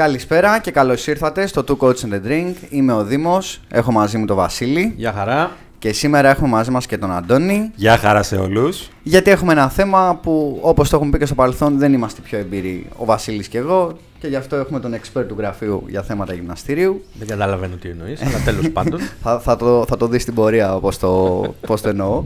Καλησπέρα 0.00 0.58
και 0.58 0.70
καλώς 0.70 1.06
ήρθατε 1.06 1.46
στο 1.46 1.64
Two 1.68 1.76
Coach 1.76 1.94
and 1.94 2.12
a 2.12 2.28
Drink. 2.28 2.54
Είμαι 2.68 2.92
ο 2.92 3.04
Δήμος. 3.04 3.60
Έχω 3.68 3.92
μαζί 3.92 4.18
μου 4.18 4.24
τον 4.24 4.36
Βασίλη. 4.36 4.94
Γεια 4.96 5.12
χαρά. 5.12 5.50
Και 5.78 5.92
σήμερα 5.92 6.28
έχουμε 6.28 6.48
μαζί 6.48 6.70
μας 6.70 6.86
και 6.86 6.98
τον 6.98 7.12
Αντώνη. 7.12 7.70
Γεια 7.74 7.96
χαρά 7.96 8.22
σε 8.22 8.36
όλους. 8.36 8.88
Γιατί 9.02 9.30
έχουμε 9.30 9.52
ένα 9.52 9.68
θέμα 9.68 10.18
που, 10.22 10.58
όπως 10.62 10.88
το 10.88 10.96
έχουμε 10.96 11.10
πει 11.10 11.18
και 11.18 11.26
στο 11.26 11.34
παρελθόν, 11.34 11.78
δεν 11.78 11.92
είμαστε 11.92 12.20
πιο 12.20 12.38
εμπειροί 12.38 12.86
ο 12.96 13.04
Βασίλης 13.04 13.48
και 13.48 13.58
εγώ. 13.58 13.96
Και 14.18 14.26
γι' 14.26 14.36
αυτό 14.36 14.56
έχουμε 14.56 14.80
τον 14.80 14.94
expert 14.94 15.24
του 15.28 15.34
γραφείου 15.38 15.84
για 15.88 16.02
θέματα 16.02 16.34
γυμναστηρίου. 16.34 17.04
Δεν 17.18 17.28
καταλαβαίνω 17.28 17.76
τι 17.76 17.88
εννοείς, 17.88 18.22
αλλά 18.22 18.38
τέλος 18.44 18.70
πάντων. 18.76 19.00
θα, 19.22 19.40
θα, 19.40 19.56
το, 19.56 19.84
θα 19.88 19.96
το 19.96 20.06
δεις 20.06 20.22
στην 20.22 20.34
πορεία 20.34 20.68
πώ 20.68 20.96
το, 20.96 21.42
πώς 21.66 21.80
το 21.80 21.88
εννοώ. 21.88 22.24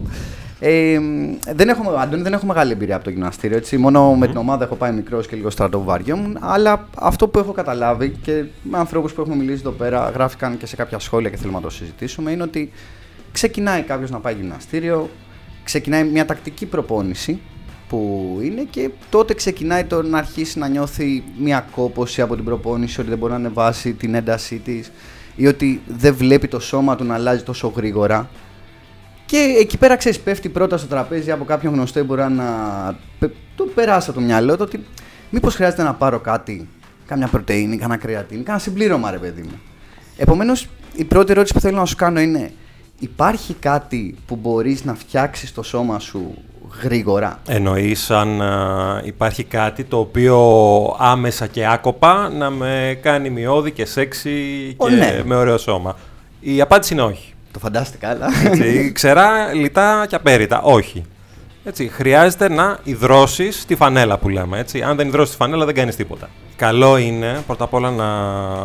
Ε, 0.66 1.00
δεν 1.54 1.68
έχω, 1.68 1.90
Αντώνη, 1.90 2.22
δεν 2.22 2.32
έχω 2.32 2.46
μεγάλη 2.46 2.72
εμπειρία 2.72 2.94
από 2.94 3.04
το 3.04 3.10
γυμναστήριο. 3.10 3.57
Έτσι. 3.57 3.76
Μόνο 3.76 4.14
με 4.14 4.26
την 4.26 4.36
ομάδα 4.36 4.64
έχω 4.64 4.75
πάει 4.75 4.93
μικρός 4.93 5.26
και 5.26 5.36
λίγο 5.36 5.50
μου. 6.16 6.32
Αλλά 6.40 6.89
αυτό 6.98 7.29
που 7.29 7.39
έχω 7.39 7.52
καταλάβει 7.52 8.08
και 8.22 8.44
με 8.62 8.79
ανθρώπους 8.79 9.12
που 9.12 9.20
έχουμε 9.20 9.36
μιλήσει 9.36 9.61
εδώ 9.61 9.70
πέρα, 9.70 10.11
γράφηκαν 10.14 10.56
και 10.56 10.66
σε 10.66 10.76
κάποια 10.76 10.98
σχόλια 10.98 11.30
και 11.30 11.36
θέλουμε 11.36 11.56
να 11.56 11.64
το 11.64 11.70
συζητήσουμε, 11.70 12.30
είναι 12.30 12.42
ότι 12.42 12.70
ξεκινάει 13.32 13.82
κάποιος 13.82 14.11
να 14.11 14.18
πάει 14.18 14.34
γυμναστήριο, 14.34 15.11
ξεκινάει 15.64 16.04
μια 16.04 16.25
τακτική 16.25 16.67
προπόνηση 16.67 17.40
που 17.89 18.39
είναι 18.42 18.67
και 18.70 18.90
τότε 19.11 19.34
ξεκινάει 19.34 19.84
το 19.84 20.03
να 20.03 20.18
αρχίσει 20.18 20.58
να 20.58 20.68
νιώθει 20.68 21.25
μια 21.39 21.67
κόποση 21.70 22.20
από 22.20 22.34
την 22.34 22.44
προπόνηση, 22.44 23.00
ότι 23.00 23.08
δεν 23.08 23.18
μπορεί 23.18 23.32
να 23.32 23.39
ανεβάσει 23.39 23.92
την 23.92 24.14
έντασή 24.14 24.58
της 24.58 24.92
ή 25.36 25.46
ότι 25.46 25.81
δεν 25.86 26.14
βλέπει 26.14 26.48
το 26.48 26.61
σώμα 26.61 26.96
του 26.96 27.04
να 27.04 27.14
αλλάζει 27.14 27.42
τόσο 27.42 27.72
γρήγορα. 27.76 28.28
Και 29.26 29.56
εκεί 29.60 29.78
πέρα 29.78 29.96
ξέρεις, 29.96 30.20
πέφτει 30.20 30.48
πρώτα 30.48 30.78
στο 30.78 30.86
τραπέζι 30.86 31.30
από 31.30 31.44
κάποιον 31.44 31.74
γνωστό 31.74 31.98
ή 31.98 32.02
μπορεί 32.02 32.22
να 32.22 32.44
του 33.56 33.70
περάσει 33.74 34.10
από 34.10 34.19
το 34.19 34.24
μυαλό 34.24 34.56
του 34.56 34.62
ότι 34.66 34.84
μήπως 35.30 35.55
χρειάζεται 35.55 35.83
να 35.83 35.94
πάρω 35.94 36.19
κάτι, 36.19 36.69
κάμια 37.06 37.27
πρωτενη, 37.27 37.77
κάνα 37.77 37.97
κρεατίνη, 37.97 38.42
κάνα 38.42 38.58
συμπλήρωμα, 38.58 39.11
ρε 39.11 39.19
παιδί 39.19 39.42
μου. 39.42 39.61
Επομένως, 40.16 40.69
η 40.94 41.05
πρώτη 41.05 41.33
ερώτηση 41.33 41.55
που 41.55 41.61
θέλω 41.61 41.77
να 41.77 41.84
σου 41.84 41.97
κάνω 41.97 42.20
είναι, 42.20 42.53
υπάρχει 42.98 43.55
κάτι 43.55 44.14
που 44.27 44.36
μπορείς 44.36 44.84
να 44.84 44.94
φτιάξεις 44.94 45.55
το 45.55 45.62
σώμα 45.62 45.98
σου 45.98 46.34
γρήγορα; 46.83 47.41
Εννοείς 47.48 48.11
αν 48.11 48.41
υπάρχει 49.05 49.44
κάτι 49.44 49.84
το 49.84 49.98
οποίο 49.98 50.38
άμεσα 50.98 51.47
και 51.47 51.66
άκοπα 51.66 52.28
να 52.28 52.50
με 52.50 52.98
κάνει 53.03 53.31
μειώδη 53.31 53.70
και 53.70 53.84
σεξι 53.84 54.31
και 54.78 54.91
ναι. 54.91 55.22
με 55.25 55.34
ωραίο 55.34 55.59
σώμα. 55.59 55.97
Η 56.41 56.61
απάντηση 56.61 56.92
είναι 56.92 57.03
όχι. 57.03 57.34
Το 57.55 57.60
φαντάστηκα, 57.60 58.08
αλλά. 58.08 58.28
Έτσι, 58.44 58.92
ξερά, 58.92 59.52
λιτά 59.52 60.06
και 60.08 60.14
απέριτα. 60.14 60.62
Όχι. 60.62 61.05
Έτσι, 61.64 61.88
χρειάζεται 61.88 62.48
να 62.48 62.78
υδρώσεις 62.83 63.64
τη 63.64 63.77
φανέλα 63.77 64.19
που 64.19 64.28
λέμε. 64.28 64.58
Έτσι. 64.58 64.83
Αν 64.83 64.97
δεν 64.97 65.08
υδρώσεις 65.08 65.30
τη 65.30 65.36
φανέλα, 65.36 65.64
δεν 65.64 65.75
κάνεις 65.75 65.97
τίποτα. 65.97 66.28
Καλό 66.56 66.97
είναι 66.97 67.42
πρώτα 67.47 67.64
απ' 67.64 67.75
όλα 67.75 67.91
να 67.91 68.08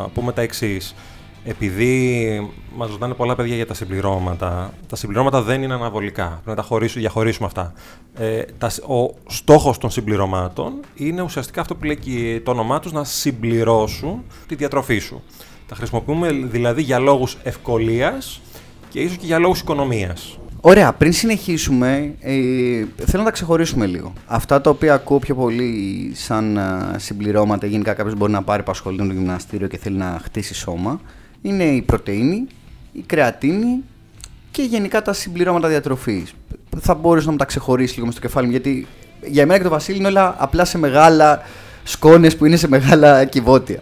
πούμε 0.09 0.31
τα 0.31 0.41
εξής. 0.41 0.95
Επειδή 1.43 2.51
μας 2.75 2.89
ρωτάνε 2.89 3.13
πολλά 3.13 3.35
παιδιά 3.35 3.55
για 3.55 3.65
τα 3.65 3.73
συμπληρώματα, 3.73 4.73
τα 4.87 4.95
συμπληρώματα 4.95 5.41
δεν 5.41 5.63
είναι 5.63 5.73
αναβολικά. 5.73 6.27
Πρέπει 6.27 6.49
να 6.49 6.55
τα 6.55 6.61
χωρίσουμε, 6.61 7.01
διαχωρίσουμε 7.01 7.47
αυτά. 7.47 7.73
Ε, 8.17 8.41
τα, 8.57 8.71
ο 8.93 9.13
στόχος 9.27 9.77
των 9.77 9.89
συμπληρωμάτων 9.89 10.73
είναι 10.95 11.21
ουσιαστικά 11.21 11.61
αυτό 11.61 11.75
που 11.75 11.83
λέει 11.85 12.41
το 12.45 12.51
όνομά 12.51 12.79
τους 12.79 12.91
να 12.91 13.03
συμπληρώσουν 13.03 14.23
τη 14.47 14.55
διατροφή 14.55 14.97
σου. 14.97 15.23
Τα 15.67 15.75
χρησιμοποιούμε 15.75 16.31
δηλαδή 16.31 16.81
για 16.81 16.99
λόγους 16.99 17.37
ευκολίας 17.43 18.41
και 18.89 18.99
ίσως 18.99 19.17
και 19.17 19.25
για 19.25 19.39
λόγους 19.39 19.59
οικονομίας. 19.59 20.39
Ωραία, 20.61 20.93
πριν 20.93 21.13
συνεχίσουμε, 21.13 22.13
ε, 22.19 22.33
θέλω 22.95 23.17
να 23.17 23.23
τα 23.23 23.31
ξεχωρίσουμε 23.31 23.85
λίγο. 23.85 24.13
Αυτά 24.25 24.61
τα 24.61 24.69
οποία 24.69 24.93
ακούω 24.93 25.19
πιο 25.19 25.35
πολύ 25.35 26.11
σαν 26.13 26.57
ε, 26.57 26.95
συμπληρώματα, 26.97 27.67
γενικά 27.67 27.93
κάποιος 27.93 28.15
μπορεί 28.15 28.31
να 28.31 28.43
πάρει 28.43 28.63
που 28.63 28.71
ασχολείται 28.71 29.03
με 29.03 29.09
το 29.09 29.19
γυμναστήριο 29.19 29.67
και 29.67 29.77
θέλει 29.77 29.97
να 29.97 30.19
χτίσει 30.23 30.53
σώμα, 30.53 31.01
είναι 31.41 31.63
η 31.63 31.81
πρωτεΐνη, 31.81 32.47
η 32.91 33.01
κρεατίνη 33.05 33.83
και 34.51 34.61
γενικά 34.61 35.01
τα 35.01 35.13
συμπληρώματα 35.13 35.67
διατροφής. 35.67 36.33
Θα 36.79 36.93
μπορούσε 36.93 37.25
να 37.25 37.31
μου 37.31 37.37
τα 37.37 37.45
ξεχωρίσεις 37.45 37.93
λίγο 37.93 38.05
μες 38.05 38.15
στο 38.15 38.25
κεφάλι 38.25 38.45
μου, 38.45 38.51
γιατί 38.51 38.87
για 39.25 39.45
μένα 39.45 39.57
και 39.57 39.63
το 39.63 39.69
Βασίλη 39.69 39.97
είναι 39.97 40.07
όλα 40.07 40.35
απλά 40.37 40.65
σε 40.65 40.77
μεγάλα 40.77 41.41
σκόνες 41.83 42.35
που 42.35 42.45
είναι 42.45 42.55
σε 42.55 42.67
μεγάλα 42.67 43.25
κυβότια. 43.25 43.81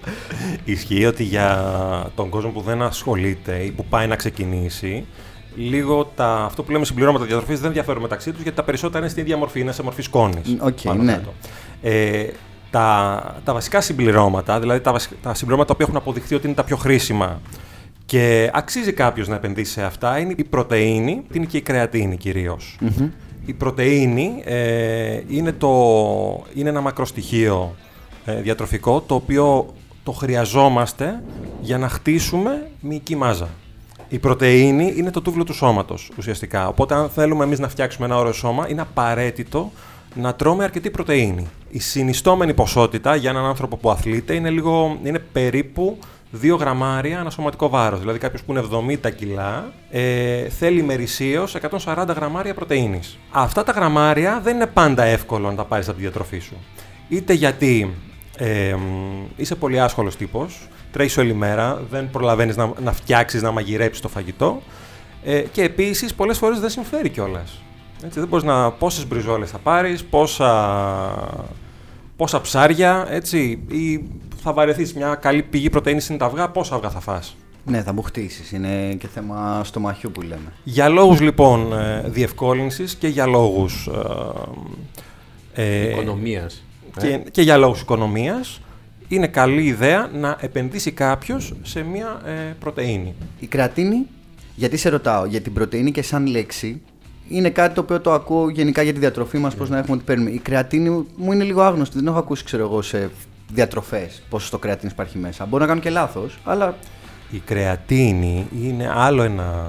Ισχύει 0.66 1.06
ότι 1.06 1.24
για 1.24 1.72
τον 2.16 2.30
κόσμο 2.30 2.50
που 2.50 2.62
δεν 2.62 2.82
ασχολείται 2.82 3.56
ή 3.56 3.72
που 3.72 3.86
πάει 3.86 4.08
να 4.08 4.16
ξεκινήσει, 4.16 5.06
λίγο 5.56 6.12
τα, 6.16 6.34
αυτό 6.34 6.64
που 6.64 6.72
λέμε 6.72 6.86
συμπληρώματα 6.86 7.26
διατροφής 7.26 7.60
δεν 7.60 7.72
διαφέρουν 7.72 8.02
μεταξύ 8.02 8.32
τους 8.32 8.42
γιατί 8.42 8.58
τα 8.58 8.64
περισσότερα 8.64 9.00
είναι 9.00 9.10
στην 9.10 9.24
ίδια 9.24 9.38
μορφή, 9.38 9.60
είναι 9.60 9.72
σε 9.72 9.84
μορφή 9.84 10.02
σκόνης. 10.02 10.58
Okay, 10.64 10.96
ναι. 10.98 11.22
Ε, 11.82 12.26
τα, 12.70 13.42
τα 13.44 13.54
βασικά 13.54 13.82
συμπληρώματα, 13.82 14.60
δηλαδή 14.60 14.80
τα, 14.80 14.96
τα 15.22 15.34
συμπληρώματα 15.34 15.76
που 15.76 15.82
έχουν 15.82 15.96
αποδειχθεί 15.96 16.36
ότι 16.36 16.46
είναι 16.46 16.56
τα 16.56 16.64
πιο 16.64 16.78
χρήσιμα 16.78 17.42
και 18.06 18.50
αξίζει 18.54 18.94
κάποιος 18.94 19.28
να 19.28 19.36
επενδύσει 19.36 19.72
σε 19.72 19.84
αυτά 19.84 20.20
είναι 20.20 20.34
η 20.38 20.44
πρωτενη, 20.44 21.24
είναι 21.32 21.46
και 21.46 21.58
η 21.58 21.62
κρεατίνη 21.62 22.18
Η 23.46 23.54
πρωτεΐνη 23.54 24.42
ε, 24.46 25.22
είναι, 25.28 25.52
το, 25.52 25.70
είναι 26.54 26.70
ένα 26.70 26.82
μακροστοιχείο 26.82 27.76
ε, 27.76 27.87
διατροφικό 28.36 29.02
το 29.02 29.16
οποίο 29.16 29.74
το 30.04 30.12
χρειαζόμαστε 30.12 31.24
για 31.62 31.78
να 31.78 31.90
χτίσουμε 31.90 32.70
μυϊκή 32.80 33.16
μάζα. 33.16 33.48
Η 34.10 34.20
πρωτεΐνη 34.20 34.94
είναι 34.98 35.12
το 35.12 35.22
τούβλο 35.22 35.44
του 35.44 35.54
σώματος 35.54 36.12
ουσιαστικά. 36.18 36.68
Οπότε 36.68 36.96
αν 36.96 37.10
θέλουμε 37.10 37.44
εμείς 37.44 37.60
να 37.60 37.70
φτιάξουμε 37.70 38.06
ένα 38.06 38.18
ωραίο 38.18 38.32
σώμα 38.32 38.70
είναι 38.70 38.82
απαραίτητο 38.82 39.72
να 40.14 40.36
τρώμε 40.36 40.64
αρκετή 40.64 40.90
πρωτεΐνη. 40.90 41.48
Η 41.70 41.80
συνιστόμενη 41.80 42.54
ποσότητα 42.54 43.16
για 43.16 43.30
έναν 43.30 43.46
άνθρωπο 43.46 43.78
που 43.78 43.90
αθλείται 43.90 44.34
είναι, 44.34 44.50
λίγο, 44.50 44.98
είναι 45.04 45.20
περίπου 45.20 45.98
2 46.42 46.58
γραμμάρια 46.60 47.20
ένα 47.20 47.30
σωματικό 47.30 47.70
βάρος. 47.70 48.00
Δηλαδή, 48.00 48.20
κάποιος 48.20 48.44
που 48.44 48.52
είναι 48.52 48.64
70 49.06 49.12
κιλά 49.16 49.72
ε, 49.92 50.50
θέλει 50.50 50.84
μερισίω 50.84 51.48
140 51.86 52.06
γραμμάρια 52.16 52.54
πρωτενη. 52.54 53.00
Αυτά 53.32 53.64
τα 53.64 53.72
γραμμάρια 53.72 54.40
δεν 54.44 54.56
είναι 54.56 54.68
πάντα 54.68 55.04
εύκολο 55.04 55.50
να 55.50 55.56
τα 55.56 55.64
πάρεις 55.64 55.88
από 55.88 55.96
τη 55.98 56.02
διατροφή 56.04 56.40
σου. 56.40 56.56
Είτε 57.10 57.34
γιατί 57.34 57.96
ε, 58.38 58.76
είσαι 59.36 59.56
πολύ 59.56 59.80
άσχολος 59.80 60.16
τύπος, 60.16 60.68
τρέχεις 60.92 61.18
όλη 61.18 61.34
μέρα, 61.34 61.82
δεν 61.90 62.10
προλαβαίνεις 62.10 62.56
να, 62.56 62.72
να 62.84 62.92
φτιάξεις, 62.92 63.42
να 63.42 63.52
μαγειρέψεις 63.52 64.02
το 64.02 64.08
φαγητό. 64.08 64.62
Ε, 65.24 65.40
και 65.40 65.64
επίσης 65.64 66.14
πολλές 66.14 66.38
φορές 66.38 66.60
δεν 66.60 66.70
συμφέρει 66.70 67.10
κιόλας. 67.10 67.62
Έτσι, 68.04 68.20
δεν 68.20 68.28
μπορείς 68.28 68.46
να. 68.46 68.72
Πόσες 68.72 69.08
μπριζόλες 69.08 69.50
θα 69.50 69.58
πάρεις, 69.58 70.04
πόσα, 70.04 70.54
πόσα 72.16 72.42
ψάρια, 72.42 73.08
έτσι, 73.10 73.64
ή 73.68 74.04
θα 74.42 74.54
βαρεθείς 74.54 74.94
μια 74.94 75.16
καλή 75.16 75.44
πηγή 75.44 75.70
πρωτενη 75.70 76.06
είναι 76.10 76.18
τα 76.18 76.26
αυγά, 76.26 76.50
πόσα 76.50 76.76
αυγά 76.76 76.90
θα 76.90 77.00
φας. 77.00 77.36
Ναι, 77.66 77.82
θα 77.82 77.94
μου 77.94 78.02
χτίσεις. 78.02 78.52
Είναι 78.52 78.94
και 78.94 79.08
θέμα 79.08 79.62
στομαχιού 79.64 80.12
που 80.12 80.22
λέμε. 80.22 80.54
Για 80.64 80.90
λόγους 80.90 81.20
λοιπόν 81.20 81.74
ε, 81.74 82.04
διευκόλυνσης 82.08 82.96
και 82.96 83.08
για 83.08 83.26
λόγους. 83.26 83.90
Ε, 85.54 85.64
ε, 85.64 85.90
οικονομίας. 85.90 86.64
Και, 86.98 87.08
ε. 87.08 87.18
και 87.18 87.42
για 87.42 87.58
λόγους 87.58 87.82
οικονομίας 87.82 88.62
είναι 89.08 89.28
καλή 89.28 89.64
ιδέα 89.64 90.10
να 90.14 90.38
επενδύσει 90.40 90.92
κάποιος 90.92 91.54
σε 91.62 91.84
μια 91.84 92.22
ε, 92.26 92.56
πρωτεΐνη. 92.60 93.16
Η 93.40 93.46
κρατίνη, 93.46 94.06
γιατί 94.56 94.78
σε 94.78 94.90
ρωτάω, 94.90 95.26
για 95.26 95.42
την 95.42 95.54
πρωτεΐνη 95.54 95.92
και 95.92 96.02
σαν 96.02 96.26
λέξη, 96.26 96.82
είναι 97.30 97.50
κάτι 97.50 97.74
το 97.74 97.82
οποίο 97.82 98.02
το 98.02 98.14
ακούω 98.14 98.50
γενικά 98.50 98.82
για 98.82 98.94
τη 98.94 99.00
διατροφή 99.00 99.38
μας, 99.38 99.54
yeah. 99.54 99.58
πώς 99.58 99.70
να 99.70 99.78
έχουμε 99.78 99.96
ότι 99.96 100.06
παίρνουμε. 100.06 100.30
Η 100.30 100.38
κρεατίνη 100.38 100.90
μου 101.16 101.32
είναι 101.32 101.44
λίγο 101.44 101.62
άγνωστη, 101.62 101.98
δεν 101.98 102.08
έχω 102.08 102.18
ακούσει, 102.18 102.44
ξέρω 102.44 102.64
εγώ, 102.64 102.82
σε 102.82 103.10
διατροφές 103.54 104.22
πόσο 104.30 104.50
το 104.52 104.58
κρεατίνη 104.58 104.92
υπάρχει 104.94 105.18
μέσα. 105.18 105.46
Μπορεί 105.46 105.62
να 105.62 105.70
κάνω 105.70 105.82
και 105.82 105.90
λάθος, 105.90 106.38
αλλά. 106.44 106.76
Η 107.32 107.42
κρεατίνη 107.46 108.48
είναι 108.64 108.92
άλλο 108.94 109.24
ένα 109.24 109.66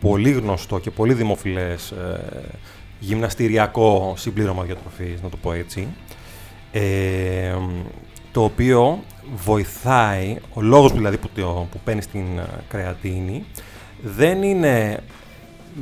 πολύ 0.00 0.30
γνωστό 0.30 0.78
και 0.78 0.90
πολύ 0.90 1.14
δημοφιλές 1.14 1.90
ε, 1.90 2.20
γυμναστηριακό 2.98 4.14
συμπλήρωμα 4.16 4.62
διατροφής, 4.62 5.22
να 5.22 5.28
το 5.28 5.36
πω 5.36 5.52
έτσι, 5.52 5.88
ε, 6.78 7.56
το 8.32 8.44
οποίο 8.44 9.02
βοηθάει, 9.44 10.36
ο 10.54 10.60
λόγος 10.60 10.92
δηλαδή 10.92 11.16
που, 11.16 11.28
που 11.70 11.80
παίρνει 11.84 12.00
την 12.04 12.38
ε, 12.38 12.46
κρεατίνη, 12.68 13.44
δεν 14.02 14.42
είναι 14.42 15.02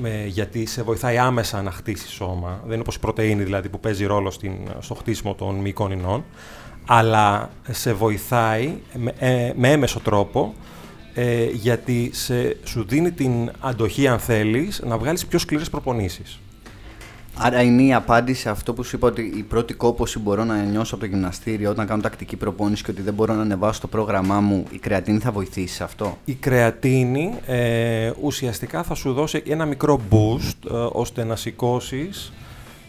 με, 0.01 0.25
γιατί 0.27 0.67
σε 0.67 0.83
βοηθάει 0.83 1.19
άμεσα 1.19 1.63
να 1.63 1.71
χτίσει 1.71 2.09
σώμα, 2.09 2.61
δεν 2.63 2.73
είναι 2.73 2.81
όπως 2.81 2.95
η 2.95 2.99
πρωτεΐνη 2.99 3.43
δηλαδή 3.43 3.69
που 3.69 3.81
παίζει 3.81 4.05
ρόλο 4.05 4.31
στην, 4.31 4.53
στο 4.79 4.95
χτίσιμο 4.95 5.35
των 5.35 5.55
μυϊκών 5.55 5.91
ινών, 5.91 6.25
αλλά 6.87 7.51
σε 7.71 7.93
βοηθάει 7.93 8.75
με, 8.95 9.13
ε, 9.19 9.53
με 9.57 9.71
έμεσο 9.71 10.01
τρόπο 10.01 10.55
ε, 11.15 11.45
γιατί 11.45 12.11
σε, 12.13 12.57
σου 12.65 12.85
δίνει 12.89 13.13
την 13.13 13.51
αντοχή 13.61 14.09
αν 14.09 14.19
θέλεις 14.19 14.83
να 14.85 14.99
βγάλεις 14.99 15.27
πιο 15.27 15.39
σκληρές 15.39 15.71
προπονήσεις. 15.71 16.39
Άρα 17.37 17.63
είναι 17.63 17.83
η 17.83 17.95
απάντηση 17.95 18.41
σε 18.41 18.51
αυτό 18.51 18.73
που 18.73 18.83
σου 18.83 18.97
είπα 18.97 19.07
ότι 19.07 19.33
η 19.37 19.43
πρώτη 19.43 19.75
κόπωση 19.75 20.19
μπορώ 20.19 20.45
να 20.45 20.63
νιώσω 20.63 20.95
από 20.95 21.05
το 21.05 21.11
γυμναστήριο 21.11 21.71
όταν 21.71 21.87
κάνω 21.87 22.03
τακτική 22.03 22.37
προπόνηση 22.37 22.85
και 22.85 22.91
ότι 22.91 23.03
δεν 23.03 23.15
μπορώ 23.15 23.35
να 23.35 23.43
ανεβάσω 23.43 23.81
το 23.81 23.87
πρόγραμμά 23.87 24.41
μου, 24.41 24.65
η 24.71 24.79
κρεατίνη 24.79 25.19
θα 25.19 25.31
βοηθήσει 25.31 25.75
σε 25.75 25.85
αυτό; 25.85 26.19
Η 26.25 26.35
κρεατίνη 26.35 27.35
ε, 27.47 28.11
ουσιαστικά 28.21 28.83
θα 28.83 28.95
σου 28.95 29.13
δώσει 29.13 29.43
ένα 29.47 29.65
μικρό 29.65 30.01
boost 30.11 30.71
ε, 30.71 30.87
ώστε 30.93 31.25
να 31.25 31.37
σηκώσεις 31.37 32.33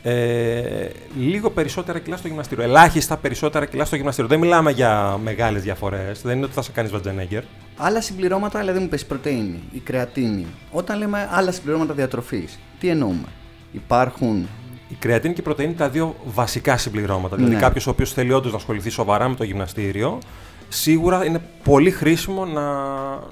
ε, 0.04 0.90
λίγο 1.20 1.50
περισσότερα 1.50 2.00
κιλά 2.00 2.18
στο 2.18 2.28
γυμναστήριο. 2.28 2.64
Ελάχιστα 2.64 3.18
περισσότερα 3.18 3.66
κιλά 3.66 3.86
στο 3.86 3.96
γυμναστήριο. 3.96 4.30
Δεν 4.30 4.40
μιλάμε 4.40 4.72
για 4.72 5.20
μεγάλες 5.24 5.64
διαφορές. 5.64 6.22
Δεν 6.22 6.36
είναι 6.36 6.46
ότι 6.46 6.54
θα 6.54 6.62
σε 6.62 6.72
κάνει 6.72 6.90
Βατζενέγκερ. 6.90 7.44
Άλλα 7.78 8.02
συμπληρώματα, 8.02 8.60
δηλαδή 8.60 8.80
μου 8.80 8.88
πες 8.88 9.06
πρωτεΐνη, 9.06 9.60
η 9.72 9.80
κρεατίνη. 9.80 10.46
Όταν 10.72 10.98
λέμε 10.98 11.30
άλλα 11.32 11.52
συμπληρώματα 11.52 11.94
διατροφής, 11.94 12.60
τι 12.80 12.88
εννοούμε; 12.88 13.28
Υπάρχουν 13.76 14.48
Η 14.90 14.96
κρεατίνη 15.00 15.34
και 15.34 15.40
η 15.42 15.44
πρωτεΐνη 15.44 15.72
είναι 15.74 15.82
τα 15.82 15.90
δύο 15.90 16.16
βασικά 16.26 16.78
συμπληρώματα. 16.78 17.36
Δηλαδή, 17.36 17.54
Ναι. 17.54 17.60
κάποιος 17.60 17.88
ο 17.88 17.90
οποίος 17.90 18.14
θέλει 18.14 18.32
όντως 18.34 18.52
να 18.52 18.58
ασχοληθεί 18.58 18.90
σοβαρά 18.90 19.30
με 19.30 19.36
το 19.36 19.44
γυμναστήριο, 19.44 20.20
σίγουρα 20.70 21.26
είναι 21.26 21.42
πολύ 21.64 21.92
χρήσιμο 21.92 22.46
να, 22.46 22.62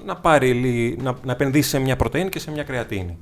να, 0.04 0.16
πάρει, 0.20 0.52
λι- 0.52 1.02
να, 1.02 1.14
να 1.24 1.32
επενδύσει 1.32 1.68
σε 1.68 1.78
μια 1.78 1.96
πρωτεΐνη 1.96 2.28
και 2.28 2.38
σε 2.38 2.50
μια 2.50 2.62
κρεατίνη. 2.62 3.16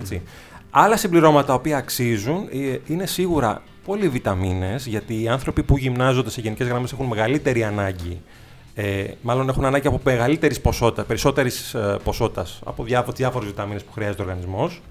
Έτσι. 0.00 0.22
Άλλα 0.70 0.96
συμπληρώματα 0.96 1.46
τα 1.46 1.54
οποία 1.54 1.76
αξίζουν 1.76 2.48
ε, 2.52 2.78
είναι 2.86 3.06
σίγουρα 3.06 3.62
πολυβιταμίνες, 3.84 4.86
γιατί 4.86 5.22
οι 5.22 5.28
άνθρωποι 5.28 5.62
που 5.62 5.76
γυμνάζονται 5.76 6.30
σε 6.30 6.40
γενικές 6.40 6.66
γραμμές 6.68 6.92
έχουν 6.92 7.06
μεγαλύτερη 7.06 7.64
ανάγκη 7.64 8.20
ε, 8.74 9.04
μάλλον 9.22 9.48
έχουν 9.48 9.64
ανάγκη 9.64 9.86
από 9.86 10.00
μεγαλύτερης 10.04 10.60
ποσότητα, 10.60 11.04
περισσότερης 11.04 11.74
ε, 11.74 11.96
ποσότητας 12.04 12.60
από 12.64 12.84
διάφο- 12.84 13.12
διάφορες 13.12 13.48
βιταμίνες 13.48 13.82
που 13.84 13.92
χρειάζεται 13.92 14.22
ο 14.22 14.24
οργανισμός. 14.24 14.82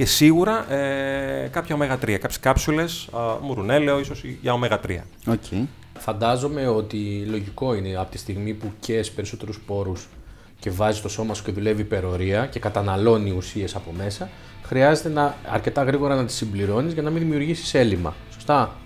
Και 0.00 0.06
σίγουρα 0.06 0.72
ε, 0.72 1.48
κάποια 1.48 1.76
ω3, 1.76 1.98
κάποιες 2.00 2.40
κάψουλες, 2.40 3.08
μουρουνέλαιο, 3.42 3.98
ίσως 3.98 4.24
για 4.24 4.58
ω3. 4.62 4.98
Οκ. 5.26 5.68
Φαντάζομαι 5.98 6.66
ότι 6.68 7.26
λογικό 7.30 7.74
είναι 7.74 7.96
από 7.96 8.10
τη 8.10 8.18
στιγμή 8.18 8.54
που 8.54 8.72
καις 8.80 9.10
περισσότερους 9.10 9.60
πόρους 9.66 10.08
και 10.58 10.70
βάζει 10.70 11.00
το 11.00 11.08
σώμα 11.08 11.34
σου 11.34 11.44
και 11.44 11.52
δουλεύει 11.52 11.80
υπερορία 11.80 12.46
και 12.46 12.58
καταναλώνει 12.58 13.30
ουσίες 13.30 13.74
από 13.74 13.92
μέσα, 13.92 14.28
χρειάζεται 14.62 15.08
να, 15.08 15.34
αρκετά 15.50 15.82
γρήγορα 15.82 16.14
να 16.14 16.24
τις 16.24 16.34
συμπληρώνεις 16.34 16.92
για 16.92 17.02
να 17.02 17.10
μην 17.10 17.22
δημιουργήσεις 17.22 17.74
έλλειμμα. 17.74 18.14
Σωστά; 18.32 18.76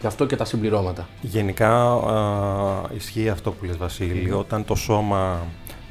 Γι' 0.00 0.06
αυτό 0.06 0.26
και 0.26 0.36
τα 0.36 0.44
συμπληρώματα. 0.44 1.08
Γενικά 1.20 1.92
α, 1.92 2.82
ισχύει 2.96 3.28
αυτό 3.28 3.50
που 3.50 3.64
λες 3.64 3.76
Βασίλη, 3.76 4.32
όταν 4.32 4.64
το 4.64 4.74
σώμα, 4.74 5.46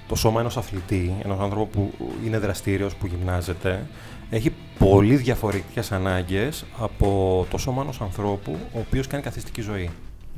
το 0.07 0.15
σώμα 0.15 0.39
ενός 0.39 0.57
αθλητή, 0.57 1.15
ενός 1.23 1.39
άνθρωπου 1.39 1.89
που 1.97 2.11
είναι 2.25 2.37
δραστήριος, 2.37 2.95
που 2.95 3.05
γυμνάζεται, 3.05 3.85
έχει 4.31 4.53
πολύ 4.79 5.15
διαφορετικές 5.15 5.91
ανάγκες 5.91 6.65
από 6.79 7.45
το 7.49 7.57
σώμα 7.57 7.81
ενός 7.81 8.01
ανθρώπου 8.01 8.57
ο 8.73 8.79
οποίος 8.79 9.07
κάνει 9.07 9.23
καθιστική 9.23 9.61
ζωή. 9.61 9.89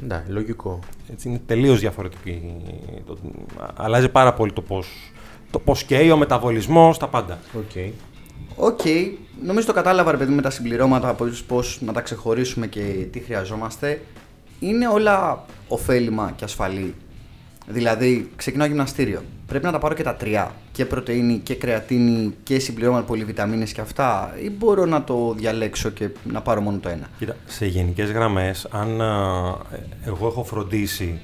Ναι, 0.08 0.24
λογικό. 0.28 0.80
Έτσι 1.12 1.30
είναι 1.30 1.42
τελείως 1.46 1.80
διαφορετική. 1.80 2.42
Το, 3.06 3.18
αλλάζει 3.76 4.10
πάρα 4.10 4.34
πολύ 4.34 4.54
το 4.54 4.62
πώς, 4.62 4.88
το 5.52 5.60
πώς 5.60 5.84
καίει, 5.84 6.12
ο 6.12 6.18
μεταβολισμός, 6.18 6.98
τα 6.98 7.08
πάντα. 7.08 7.40
Οκ. 7.58 7.94
Οκ, 8.56 8.82
νομίζω 9.44 9.68
το 9.68 9.74
κατάλαβα 9.74 10.12
ρε 10.12 10.18
παιδί 10.18 10.34
με 10.34 10.42
τα 10.42 10.50
συμπληρώματα, 10.50 11.14
πώς, 11.14 11.44
πώς 11.44 11.80
να 11.82 11.94
τα 11.94 12.02
ξεχωρίσουμε 12.02 12.68
και 12.68 13.08
τι 13.12 13.20
χρειαζόμαστε. 13.20 14.02
Είναι 14.60 14.88
όλα 14.88 15.46
ωφέλιμα 15.68 16.34
και 16.36 16.44
ασφαλή. 16.44 16.96
Δηλαδή, 17.68 18.30
ξεκινάω 18.36 18.68
γυμναστήριο. 18.68 19.22
Πρέπει 19.54 19.68
να 19.68 19.74
τα 19.74 19.80
πάρω 19.80 19.96
και 19.96 20.04
τα 20.04 20.16
τρία. 20.16 20.52
Και 20.72 20.86
πρωτεΐνη 20.86 21.40
και 21.40 21.56
κρεατίνη 21.56 22.34
και 22.44 22.60
συμπληρώματα 22.60 23.06
πολυβιταμίνες 23.06 23.72
και 23.72 23.82
αυτά. 23.82 24.36
Ή 24.44 24.50
μπορώ 24.50 24.86
να 24.86 25.04
το 25.04 25.34
διαλέξω 25.34 25.90
και 25.90 26.10
να 26.24 26.42
πάρω 26.42 26.62
μόνο 26.62 26.78
το 26.78 26.90
ένα; 26.90 27.10
Κοίτα, 27.18 27.36
σε 27.46 27.66
γενικές 27.66 28.12
γραμμές, 28.12 28.68
αν 28.72 29.02
α, 29.02 29.56
ε, 29.72 29.78
εγώ 30.06 30.28
έχω 30.28 30.44
φροντίσει 30.44 31.22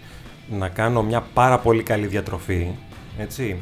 να 0.50 0.68
κάνω 0.68 1.04
μια 1.04 1.24
πάρα 1.34 1.60
πολύ 1.60 1.84
καλή 1.84 2.08
διατροφή, 2.08 2.68
έτσι, 3.18 3.58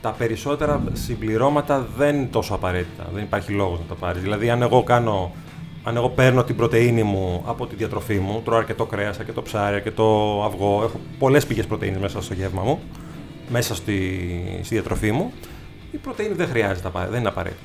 τα 0.00 0.10
περισσότερα 0.10 0.82
συμπληρώματα 0.92 1.88
δεν 1.96 2.16
είναι 2.16 2.28
τόσο 2.30 2.54
απαραίτητα. 2.54 3.06
Δεν 3.14 3.22
υπάρχει 3.22 3.52
λόγος 3.52 3.78
να 3.78 3.84
τα 3.84 3.94
πάρεις. 3.94 4.22
Δηλαδή, 4.22 4.50
αν 4.50 4.62
εγώ 4.62 4.82
κάνω 4.82 5.32
αν 5.82 5.96
εγώ 5.96 6.08
παίρνω 6.08 6.44
την 6.44 6.56
πρωτεΐνη 6.56 7.02
μου 7.02 7.42
από 7.46 7.66
τη 7.66 7.74
διατροφή 7.74 8.18
μου, 8.18 8.42
τρώω 8.44 8.58
αρκετό 8.58 8.86
κρέας, 8.86 9.18
αρκετό 9.18 9.42
ψάρι, 9.42 9.74
αρκετό 9.74 10.42
αυγό, 10.46 10.82
έχω 10.84 11.00
πολλές 11.18 11.46
πηγές 11.46 11.66
πρωτεΐνης 11.66 12.00
μέσα 12.00 12.22
στο 12.22 12.34
γεύμα 12.34 12.62
μου, 12.62 12.78
μέσα 13.48 13.74
στη, 13.74 14.30
στη 14.62 14.74
διατροφή 14.74 15.12
μου, 15.12 15.32
η 15.90 15.96
πρωτεΐνη 15.96 16.34
δεν 16.34 16.48
χρειάζεται, 16.48 16.88
απα- 16.88 17.08
δεν 17.10 17.18
είναι 17.20 17.28
απαραίτητη. 17.28 17.62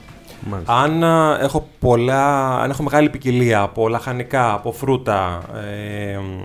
Μάλιστα. 0.49 0.73
Αν 0.81 1.03
α, 1.03 1.37
έχω, 1.41 1.67
πολλά, 1.79 2.55
αν 2.61 2.69
έχω 2.69 2.83
μεγάλη 2.83 3.09
ποικιλία 3.09 3.61
από 3.61 3.87
λαχανικά, 3.89 4.53
από 4.53 4.71
φρούτα, 4.71 5.41
ε, 5.55 6.17
μ, 6.17 6.43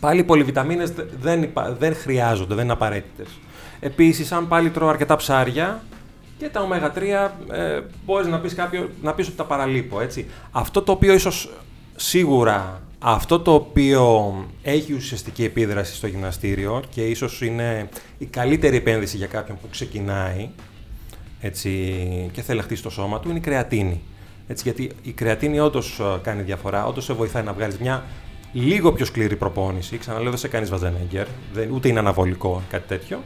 πάλι 0.00 0.20
οι 0.20 0.24
πολυβιταμίνες 0.24 0.90
δε- 0.90 1.04
δεν, 1.20 1.42
υπα- 1.42 1.76
δεν 1.78 1.94
χρειάζονται, 1.94 2.54
δεν 2.54 2.64
είναι 2.64 2.72
απαραίτητες. 2.72 3.26
Επίσης, 3.80 4.32
αν 4.32 4.48
πάλι 4.48 4.70
τρώω 4.70 4.88
αρκετά 4.88 5.16
ψάρια 5.16 5.82
και 6.38 6.48
τα 6.48 6.60
ω3, 6.60 7.30
ε, 7.52 7.80
μπορείς 8.04 8.26
να 8.26 8.38
πεις, 8.40 8.54
κάποιο, 8.54 8.90
να 9.02 9.12
πεις 9.14 9.26
ότι 9.26 9.36
τα 9.36 9.44
παραλείπω, 9.44 10.00
έτσι. 10.00 10.26
Αυτό 10.50 10.82
το 10.82 10.92
οποίο 10.92 11.14
ίσως 11.14 11.50
σίγουρα, 11.96 12.80
αυτό 13.06 13.40
το 13.40 13.54
οποίο 13.54 14.34
έχει 14.62 14.92
ουσιαστική 14.92 15.44
επίδραση 15.44 15.94
στο 15.94 16.06
γυμναστήριο 16.06 16.82
και 16.90 17.06
ίσως 17.06 17.40
είναι 17.40 17.88
η 18.18 18.24
καλύτερη 18.24 18.76
επένδυση 18.76 19.16
για 19.16 19.26
κάποιον 19.26 19.58
που 19.60 19.68
ξεκινάει, 19.70 20.48
έτσι, 21.40 21.70
και 22.32 22.42
θέλει 22.42 22.58
να 22.58 22.64
χτίσει 22.64 22.82
το 22.82 22.90
σώμα 22.90 23.20
του 23.20 23.28
είναι 23.28 23.38
η 23.38 23.40
κρεατίνη. 23.40 24.02
Έτσι, 24.46 24.62
γιατί 24.62 24.90
η 25.02 25.12
κρεατίνη 25.12 25.60
όντως 25.60 26.00
κάνει 26.22 26.42
διαφορά, 26.42 26.86
όντως 26.86 27.04
σε 27.04 27.12
βοηθάει 27.12 27.42
να 27.42 27.52
βγάλεις 27.52 27.78
μια 27.78 28.04
λίγο 28.52 28.92
πιο 28.92 29.04
σκληρή 29.04 29.36
προπόνηση. 29.36 29.98
Ξαναλέω, 29.98 30.30
δεν 30.30 30.38
σε 30.38 30.48
κάνει 30.48 30.70
Σβαρτσενέγκερ, 30.70 31.26
δεν, 31.52 31.70
ούτε 31.70 31.88
είναι 31.88 31.98
αναβολικό 31.98 32.62
κάτι 32.70 32.88
τέτοιο. 32.88 33.22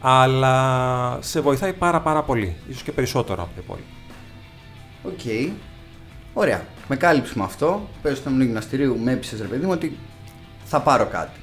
Αλλά 0.00 1.18
σε 1.20 1.40
βοηθάει 1.40 1.72
πάρα 1.72 2.00
πάρα 2.00 2.22
πολύ, 2.22 2.54
ίσως 2.68 2.82
και 2.82 2.92
περισσότερο 2.92 3.42
από 3.42 3.50
το 3.54 3.62
υπόλοιπο. 3.64 3.88
Οκ. 5.02 5.52
Ωραία. 6.34 6.66
Με 6.94 6.98
κάλυψε 6.98 7.32
με 7.36 7.44
αυτό. 7.44 7.88
Πες 8.02 8.18
στο 8.18 8.30
μενού 8.30 8.42
γυμναστηρίου, 8.42 8.98
με 8.98 9.12
έπεισε 9.12 9.36
ρε 9.40 9.44
παιδί 9.48 9.64
μου 9.64 9.72
ότι 9.72 9.98
θα 10.64 10.80
πάρω 10.80 11.06
κάτι. 11.06 11.40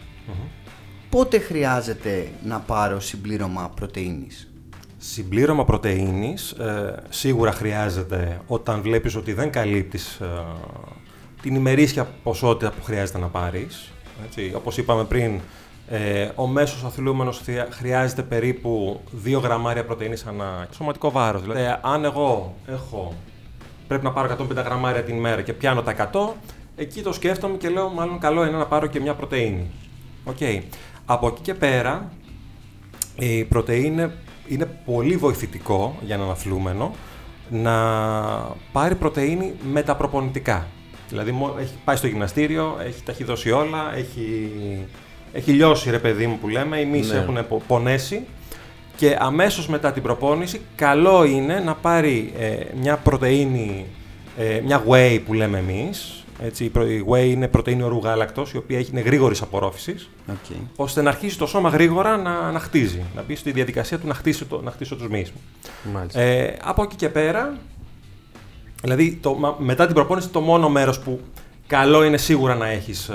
Πότε 1.09 1.39
χρειάζεται 1.39 2.27
να 2.43 2.59
πάρω 2.59 2.99
συμπλήρωμα 2.99 3.71
πρωτεΐνης; 3.75 4.51
Συμπλήρωμα 4.97 5.65
πρωτεΐνης 5.65 6.51
ε, 6.51 7.03
σίγουρα 7.09 7.51
χρειάζεται 7.51 8.41
όταν 8.47 8.81
βλέπεις 8.81 9.15
ότι 9.15 9.33
δεν 9.33 9.51
καλύπτεις 9.51 10.15
ε, 10.19 10.25
την 11.41 11.55
ημερήσια 11.55 12.07
ποσότητα 12.23 12.71
που 12.71 12.83
χρειάζεται 12.83 13.17
να 13.17 13.27
πάρεις. 13.27 13.91
Έτσι, 14.25 14.51
όπως 14.55 14.77
είπαμε 14.77 15.03
πριν, 15.03 15.39
ε, 15.87 16.29
ο 16.35 16.47
μέσος 16.47 16.83
αθλούμενος 16.83 17.37
χρειά- 17.43 17.67
χρειάζεται 17.71 18.21
περίπου 18.21 19.01
2 19.25 19.39
γραμμάρια 19.39 19.85
πρωτεΐνης 19.85 20.25
ανά 20.25 20.67
σωματικό 20.75 21.11
βάρος. 21.11 21.41
Δηλαδή, 21.41 21.61
ε, 21.61 21.79
αν 21.81 22.03
εγώ 22.05 22.55
έχω, 22.67 23.13
πρέπει 23.89 24.03
να 24.05 24.11
πάρω 24.11 24.35
150 24.51 24.63
γραμμάρια 24.65 25.03
την 25.03 25.15
ημέρα 25.15 25.41
και 25.41 25.53
πιάνω 25.53 25.81
τα 25.81 26.09
100, 26.13 26.29
εκεί 26.75 27.01
το 27.01 27.13
σκέφτομαι 27.13 27.57
και 27.57 27.69
λέω 27.69 27.89
μάλλον 27.89 28.19
καλό 28.19 28.45
είναι 28.45 28.57
να 28.57 28.65
πάρω 28.65 28.87
και 28.87 28.99
μια 28.99 29.13
πρωτεΐνη. 29.13 29.67
Οκ. 30.23 30.37
Από 31.05 31.27
εκεί 31.27 31.41
και 31.41 31.53
πέρα, 31.53 32.11
η 33.15 33.43
πρωτεΐνη 33.43 33.87
είναι, 33.87 34.13
είναι 34.47 34.65
πολύ 34.85 35.15
βοηθητικό 35.17 35.95
για 36.01 36.15
έναν 36.15 36.29
αθλούμενο 36.29 36.91
να 37.49 37.73
πάρει 38.71 38.95
πρωτεΐνη 38.95 39.53
μεταπροπονητικά. 39.71 40.67
Δηλαδή 41.09 41.31
μο- 41.31 41.55
έχει 41.59 41.73
πάει 41.85 41.95
στο 41.95 42.07
γυμναστήριο, 42.07 42.77
έχει, 42.85 43.03
τα 43.03 43.11
έχει 43.11 43.23
δώσει 43.23 43.51
όλα, 43.51 43.95
έχει, 43.95 44.51
έχει 45.33 45.51
λιώσει 45.51 45.89
ρε 45.89 45.99
παιδί 45.99 46.27
μου 46.27 46.37
που 46.41 46.47
λέμε, 46.47 46.79
οι 46.79 46.85
μυς 46.85 47.11
Ναι. 47.11 47.17
έχουν 47.17 47.47
πο- 47.47 47.61
πονέσει 47.67 48.25
και 48.99 49.17
αμέσως 49.19 49.67
μετά 49.67 49.91
την 49.91 50.03
προπόνηση 50.03 50.61
καλό 50.75 51.23
είναι 51.23 51.59
να 51.59 51.73
πάρει 51.75 52.33
ε, 52.39 52.55
μια 52.81 52.97
πρωτεΐνη, 52.97 53.85
ε, 54.37 54.61
μια 54.65 54.83
whey 54.87 55.19
που 55.25 55.33
λέμε 55.33 55.57
εμείς, 55.57 56.23
έτσι, 56.43 56.63
η 56.65 56.69
προ- 56.69 56.87
η 56.89 57.05
whey 57.09 57.25
είναι 57.25 57.47
πρωτεΐνη 57.47 57.81
ορού 57.83 57.97
γάλακτος, 58.03 58.51
η 58.53 58.57
οποία 58.57 58.77
έχει- 58.77 58.91
είναι 58.91 58.99
γρήγορης 59.01 59.41
απορρόφησης, 59.41 60.09
Οκ. 60.29 60.35
ώστε 60.75 61.01
να 61.01 61.09
αρχίσει 61.09 61.37
το 61.37 61.45
σώμα 61.45 61.69
γρήγορα 61.69 62.17
να, 62.17 62.51
να 62.51 62.59
χτίζει, 62.59 63.01
να 63.15 63.21
μπει 63.27 63.35
στη 63.35 63.51
διαδικασία 63.51 63.99
του 63.99 64.07
να, 64.07 64.13
χτίσει 64.13 64.45
το, 64.45 64.61
να 64.61 64.71
χτίσω 64.71 64.95
τους 64.95 65.07
μυς 65.07 65.31
μου. 65.31 65.41
Μάλιστα. 65.93 66.19
Ε, 66.21 66.57
από 66.63 66.83
εκεί 66.83 66.95
και 66.95 67.09
πέρα, 67.09 67.57
δηλαδή 68.81 69.17
το, 69.21 69.33
μα- 69.33 69.55
μετά 69.59 69.85
την 69.85 69.95
προπόνηση 69.95 70.29
το 70.29 70.39
μόνο 70.41 70.69
μέρος 70.69 70.99
που 70.99 71.19
καλό 71.69 72.03
είναι 72.03 72.17
σίγουρα 72.17 72.55
να 72.55 72.67
έχεις 72.67 73.07
ε, 73.07 73.13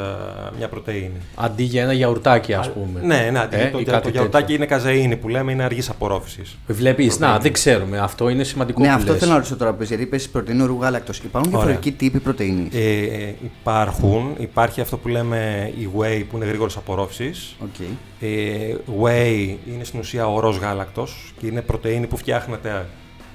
μια 0.58 0.68
πρωτεΐνη. 0.68 1.20
Αντί 1.34 1.62
για 1.62 1.82
ένα 1.82 1.92
γιαουρτάκι, 1.92 2.54
ας 2.54 2.72
πούμε. 2.72 3.00
Ναι, 3.02 3.28
ναι, 3.32 3.46
Ε, 3.50 3.70
το, 3.70 3.78
ή 3.78 3.84
το, 3.84 3.90
κάτι 3.90 4.02
το 4.04 4.08
γιαουρτάκι 4.10 4.42
τέτοιο. 4.44 4.54
είναι 4.56 4.66
καζεΐνη 4.66 5.16
που 5.16 5.28
λέμε, 5.28 5.52
είναι 5.52 5.62
αργής 5.62 5.88
απορρόφησης. 5.90 6.56
Βλέπεις, 6.66 7.18
να, 7.18 7.38
δεν 7.38 7.52
ξέρουμε. 7.52 7.98
Αυτό 7.98 8.28
είναι 8.28 8.44
σημαντικό. 8.44 8.80
Ναι, 8.80 8.86
που 8.88 8.92
αυτό 8.94 9.10
λες. 9.10 9.18
θέλω 9.20 9.30
να 9.30 9.36
ρωτήσω 9.36 9.56
τώρα 9.56 9.70
που 9.70 9.76
πες, 9.78 9.88
γιατί 9.88 10.06
πες 10.06 10.28
πρωτεΐνη 10.28 10.62
ορού 10.62 10.78
γάλακτος. 10.80 11.18
Υπάρχουν 11.18 11.54
Ωραία. 11.54 11.64
διαφορετικοί 11.66 12.04
τύποι 12.04 12.18
πρωτεΐνης; 12.18 12.74
Ε, 12.74 13.34
υπάρχουν, 13.42 14.34
υπάρχει 14.38 14.80
αυτό 14.80 14.96
που 14.96 15.08
λέμε 15.08 15.72
η 15.78 15.88
whey 15.98 16.24
που 16.30 16.36
είναι 16.36 16.44
γρήγορης 16.46 16.76
απορρόφησης. 16.76 17.56
Οκ. 17.62 17.80
Ε, 18.20 18.28
whey 19.02 19.56
είναι 19.72 19.84
στην 19.84 19.98
ουσία 20.00 20.26
ορός 20.26 20.56
γάλακτος 20.58 21.32
και 21.40 21.46
είναι 21.46 21.60
πρωτεΐνη 21.62 22.06
που 22.06 22.16
φτιάχνεται 22.16 22.86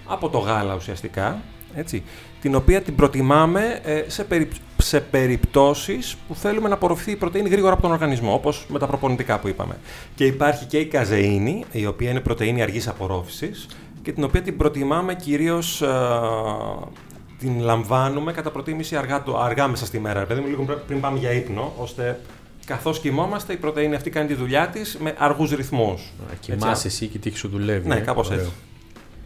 από 0.05 0.29
το 0.29 0.37
γάλα 0.37 0.75
ουσιαστικά, 0.75 1.41
έτσι, 1.73 2.03
την 2.41 2.55
οποία 2.55 2.81
την 2.81 2.95
προτιμάμε 2.95 3.79
ε, 3.83 4.03
σε, 4.07 4.23
περι, 4.23 4.47
σε 4.77 4.99
περιπτώσεις 4.99 6.15
που 6.27 6.35
θέλουμε 6.35 6.67
να 6.67 6.73
απορροφηθεί 6.73 7.11
η 7.11 7.15
πρωτεΐνη 7.15 7.49
γρήγορα 7.49 7.73
από 7.73 7.81
τον 7.81 7.91
οργανισμό, 7.91 8.33
όπως 8.33 8.65
με 8.69 8.79
τα 8.79 8.87
προπονητικά 8.87 9.39
που 9.39 9.47
είπαμε. 9.47 9.77
Και 10.15 10.25
υπάρχει 10.25 10.65
και 10.65 10.77
η 10.77 10.85
καζεΐνη, 10.85 11.65
η 11.71 11.85
οποία 11.85 12.09
είναι 12.09 12.19
πρωτεΐνη 12.19 12.61
αργής 12.61 12.87
απορρόφησης 12.87 13.67
και 14.01 14.11
την 14.11 14.23
οποία 14.23 14.41
την 14.41 14.57
προτιμάμε 14.57 15.15
κυρίως 15.15 15.81
ε, 15.81 15.87
την 17.39 17.59
λαμβάνουμε 17.59 18.31
κατά 18.31 18.51
προτίμηση 18.51 18.95
αργά, 18.95 19.23
το, 19.23 19.37
αργά 19.37 19.67
μέσα 19.67 19.85
στη 19.85 19.99
μέρα. 19.99 20.25
Δηλαδή, 20.25 20.49
λίγο 20.49 20.81
πριν 20.87 20.99
πάμε 20.99 21.19
για 21.19 21.31
ύπνο, 21.31 21.73
ώστε 21.77 22.19
καθώς 22.65 22.99
κοιμόμαστε, 22.99 23.53
η 23.53 23.57
πρωτενη 23.57 23.95
αυτή 23.95 24.09
κάνει 24.09 24.27
τη 24.27 24.33
δουλειά 24.33 24.67
της 24.67 24.97
με 24.99 25.15
αργούς 25.17 25.51
ρυθμούς. 25.51 26.11
Κοιμάσαι 26.39 26.87
εσύ 26.87 27.07
και 27.07 27.17
τι 27.17 27.37
σου 27.37 27.47
δουλεύει. 27.47 27.87
Ναι, 27.87 27.95
ε; 27.95 27.99
κάπως 27.99 28.31
έτσι. 28.31 28.49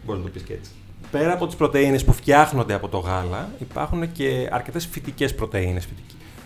Μπορείς 0.04 0.22
να 0.22 0.26
το 0.28 0.32
πεις 0.32 0.42
και 0.42 0.52
έτσι. 0.52 0.70
Πέρα 1.18 1.32
από 1.32 1.46
τις 1.46 1.56
πρωτενε 1.56 1.98
που 1.98 2.12
φτιάχνονται 2.12 2.74
από 2.74 2.88
το 2.88 2.98
γάλα, 2.98 3.48
υπάρχουν 3.58 4.12
και 4.12 4.48
αρκετές 4.50 4.86
φυτικές 4.86 5.34
πρωτενε. 5.34 5.80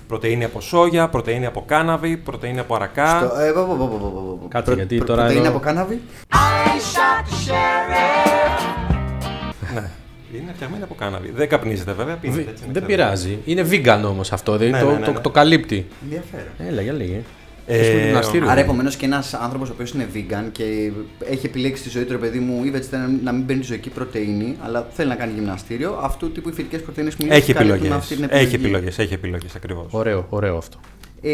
Πρωτεΐνη 0.07 0.45
από 0.45 0.61
σόγια, 0.61 1.09
πρωτεΐνη 1.09 1.47
από 1.47 1.65
κάναβη, 1.67 2.17
πρωτεΐνη 2.17 2.59
από 2.59 2.75
αρακά. 2.75 3.19
Στο, 3.19 3.41
ε, 3.41 3.53
Κάτσε 4.49 4.75
γιατί 4.75 5.05
τώρα. 5.05 5.23
Πρωτεΐνη 5.23 5.47
από 5.47 5.59
κάναβη. 5.59 6.01
ναι. 9.75 9.91
Είναι 10.35 10.53
φτιαγμένη 10.55 10.83
από 10.83 10.95
κάναβη. 10.95 11.31
Δεν 11.31 11.49
καπνίζεται 11.49 11.93
βέβαια. 11.93 12.17
Πίνεται, 12.17 12.51
έτσι, 12.51 12.65
δεν 12.73 12.87
πειράζει. 12.87 13.39
Είναι 13.45 13.67
vegan 13.71 14.01
όμως 14.05 14.33
αυτό. 14.33 14.53
Ναι, 14.59 14.59
το, 14.59 14.91
ναι, 14.91 14.99
ναι, 14.99 15.05
το, 15.05 15.21
το, 15.21 15.31
καλύπτει. 15.31 15.87
Ενδιαφέρον. 16.03 16.47
Έλα, 16.59 16.83
για 16.83 16.93
λίγη. 16.93 17.25
Ε, 17.71 18.21
άρα, 18.49 18.61
επομένως 18.61 18.97
και 18.97 19.05
ένας 19.07 19.35
άνθρωπος 19.35 19.69
ο 19.69 19.73
οποίος 19.73 19.91
είναι 19.91 20.09
vegan 20.15 20.49
και 20.53 20.91
έχει 21.31 21.47
επιλέξει 21.47 21.83
τη 21.83 21.89
ζωή 21.89 22.05
του, 22.05 22.13
ρε 22.13 22.19
παιδί 22.19 22.39
μου, 22.39 22.65
ή 22.65 22.73
να 23.23 23.33
μην 23.33 23.47
παίρνει 23.47 23.63
ζωική 23.63 23.91
πρωτενη, 23.91 24.57
αλλά 24.61 24.89
θέλει 24.93 25.09
να 25.09 25.15
κάνει 25.15 25.33
γυμναστήριο, 25.33 25.99
αυτού 26.03 26.33
τύπου 26.33 26.49
οι 26.49 26.53
φυτικέ 26.53 26.79
πρωτενε 26.79 27.11
που 27.11 27.17
είναι 27.23 27.35
έχει 27.35 27.51
επιλογές. 27.51 28.11
Έχει 28.29 28.55
επιλογές, 28.55 28.99
έχει 28.99 29.15
επιλογές 29.15 29.55
ακριβώς. 29.55 29.87
Ωραίο, 29.91 30.27
ωραίο 30.29 30.57
αυτό. 30.57 30.79
Ε, 31.23 31.31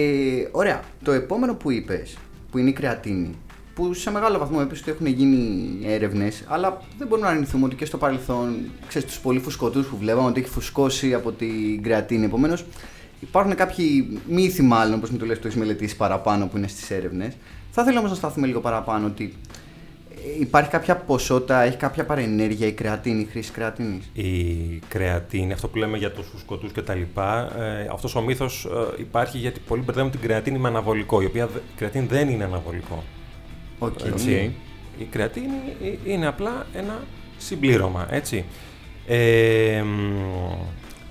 ωραία. 0.50 0.80
Το 1.02 1.12
επόμενο 1.12 1.54
που 1.54 1.70
είπες, 1.70 2.16
που 2.50 2.58
είναι 2.58 2.68
η 2.68 2.72
κρεατίνη, 2.72 3.34
που 3.74 3.94
σε 3.94 4.10
μεγάλο 4.10 4.38
βαθμό 4.38 4.58
έπεισε 4.62 4.82
ότι 4.82 4.90
έχουν 4.90 5.06
γίνει 5.06 5.78
έρευνες, 5.86 6.44
αλλά 6.46 6.82
δεν 6.98 7.06
μπορούμε 7.06 7.26
να 7.26 7.32
αρνηθούμε 7.32 7.64
ότι 7.64 7.74
και 7.74 7.84
στο 7.84 7.98
παρελθόν, 7.98 8.56
ξέρεις, 8.88 9.08
τους 9.08 9.18
πολύ 9.18 9.38
φουσκωτούς 9.38 9.86
που 9.86 9.96
βλέπαμε 9.96 10.28
ότι 10.28 10.40
έχει 10.40 10.48
φουσκώσει 10.48 11.14
από 11.14 11.32
την 11.32 11.82
κρεατίνη. 11.82 12.24
Επομένως, 12.24 12.64
υπάρχουν 13.28 13.54
κάποιοι 13.54 14.18
μύθοι, 14.28 14.62
μάλλον, 14.62 14.94
όπως 14.94 15.10
μου 15.10 15.18
το 15.18 15.26
λες, 15.26 15.38
που 15.38 15.46
έχεις 15.46 15.58
μελετήσει 15.58 15.96
παραπάνω 15.96 16.46
που 16.46 16.56
είναι 16.56 16.68
στις 16.68 16.90
έρευνες. 16.90 17.36
Θα 17.70 17.82
ήθελα 17.82 17.98
όμως 17.98 18.10
να 18.10 18.16
σταθούμε 18.16 18.46
λίγο 18.46 18.60
παραπάνω 18.60 19.06
ότι 19.06 19.34
ε, 20.10 20.40
υπάρχει 20.40 20.70
κάποια 20.70 20.96
ποσότητα, 20.96 21.60
έχει 21.60 21.76
κάποια 21.76 22.04
παρενέργεια 22.04 22.66
η 22.66 22.72
κρεατίνη, 22.72 23.20
η 23.20 23.24
χρήση 23.24 23.52
κρεατίνης; 23.52 24.10
Η 24.12 24.32
κρεατίνη, 24.88 25.52
αυτό 25.52 25.68
που 25.68 25.76
λέμε 25.76 25.98
για 25.98 26.12
τους 26.12 26.26
φουσκωτούς 26.26 26.72
κτλ. 26.72 26.92
Ε, 26.92 27.86
αυτός 27.92 28.14
ο 28.14 28.20
μύθος 28.20 28.64
ε, 28.64 29.00
υπάρχει 29.00 29.38
γιατί 29.38 29.60
πολλοί 29.66 29.82
μπερδεύουν 29.82 30.10
την 30.10 30.20
κρεατίνη 30.20 30.58
με 30.58 30.68
αναβολικό, 30.68 31.20
η 31.20 31.24
οποία 31.24 31.44
η 31.54 31.76
κρεατίνη 31.76 32.06
δεν 32.06 32.28
είναι 32.28 32.44
αναβολικό. 32.44 33.04
Okay. 33.78 34.50
Η 34.98 35.04
κρεατίνη 35.04 35.48
είναι 36.04 36.26
απλά 36.26 36.66
ένα 36.74 37.00
συμπλήρωμα, 37.38 38.06
έτσι. 38.10 38.44
Ε, 39.06 39.84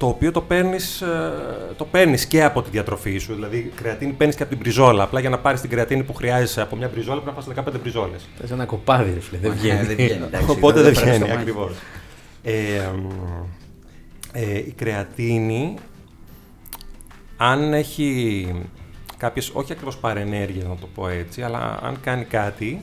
το 0.04 0.10
οποίο 0.10 0.32
το 0.32 0.42
παίρνεις 0.42 1.02
ε, 1.02 1.34
το 1.78 1.86
παίρνεις 1.86 2.26
και 2.26 2.44
από 2.44 2.62
τη 2.62 2.70
διατροφή 2.70 3.18
σου. 3.18 3.34
Δηλαδή, 3.34 3.72
κρεατίνη 3.76 4.12
παίρνεις 4.12 4.36
και 4.36 4.44
από 4.44 4.52
την 4.52 4.62
μπριζόλα. 4.62 5.04
Απλά 5.04 5.20
για 5.20 5.30
να 5.30 5.40
πάρεις 5.40 5.62
την 5.62 5.70
κρεατίνη 5.70 6.04
που 6.04 6.14
χρειάζεσαι 6.14 6.62
από 6.62 6.76
μια 6.76 6.90
μπριζόλα 6.94 7.22
πρέπει 7.22 7.38
να 7.38 7.44
φας 7.44 7.74
15 7.76 7.80
μπριζόλε. 7.82 8.16
Θες 8.40 8.52
ένα 8.52 8.66
κοπάδι, 8.66 9.14
ρε 9.14 9.20
φίλε. 9.20 9.38
Δεν 9.38 9.54
βγαίνει. 9.54 9.86
δεν 9.86 9.96
βγαίνει 9.96 10.30
Οπότε 10.58 10.82
δεν 10.82 10.94
βγαίνει, 10.94 11.32
ακριβώς. 11.32 11.76
Ε, 12.44 12.54
ε, 14.32 14.58
η 14.58 14.74
κρεατίνη, 14.78 15.76
αν 17.38 17.74
έχει 17.74 18.48
κάποιες, 19.18 19.50
όχι 19.54 19.72
ακριβώς 19.72 19.98
παρενέργειες 19.98 20.66
να 20.66 20.76
το 20.76 20.88
πω 20.96 21.08
έτσι, 21.08 21.42
αλλά 21.42 21.80
αν 21.84 21.98
κάνει 22.02 22.24
κάτι, 22.24 22.82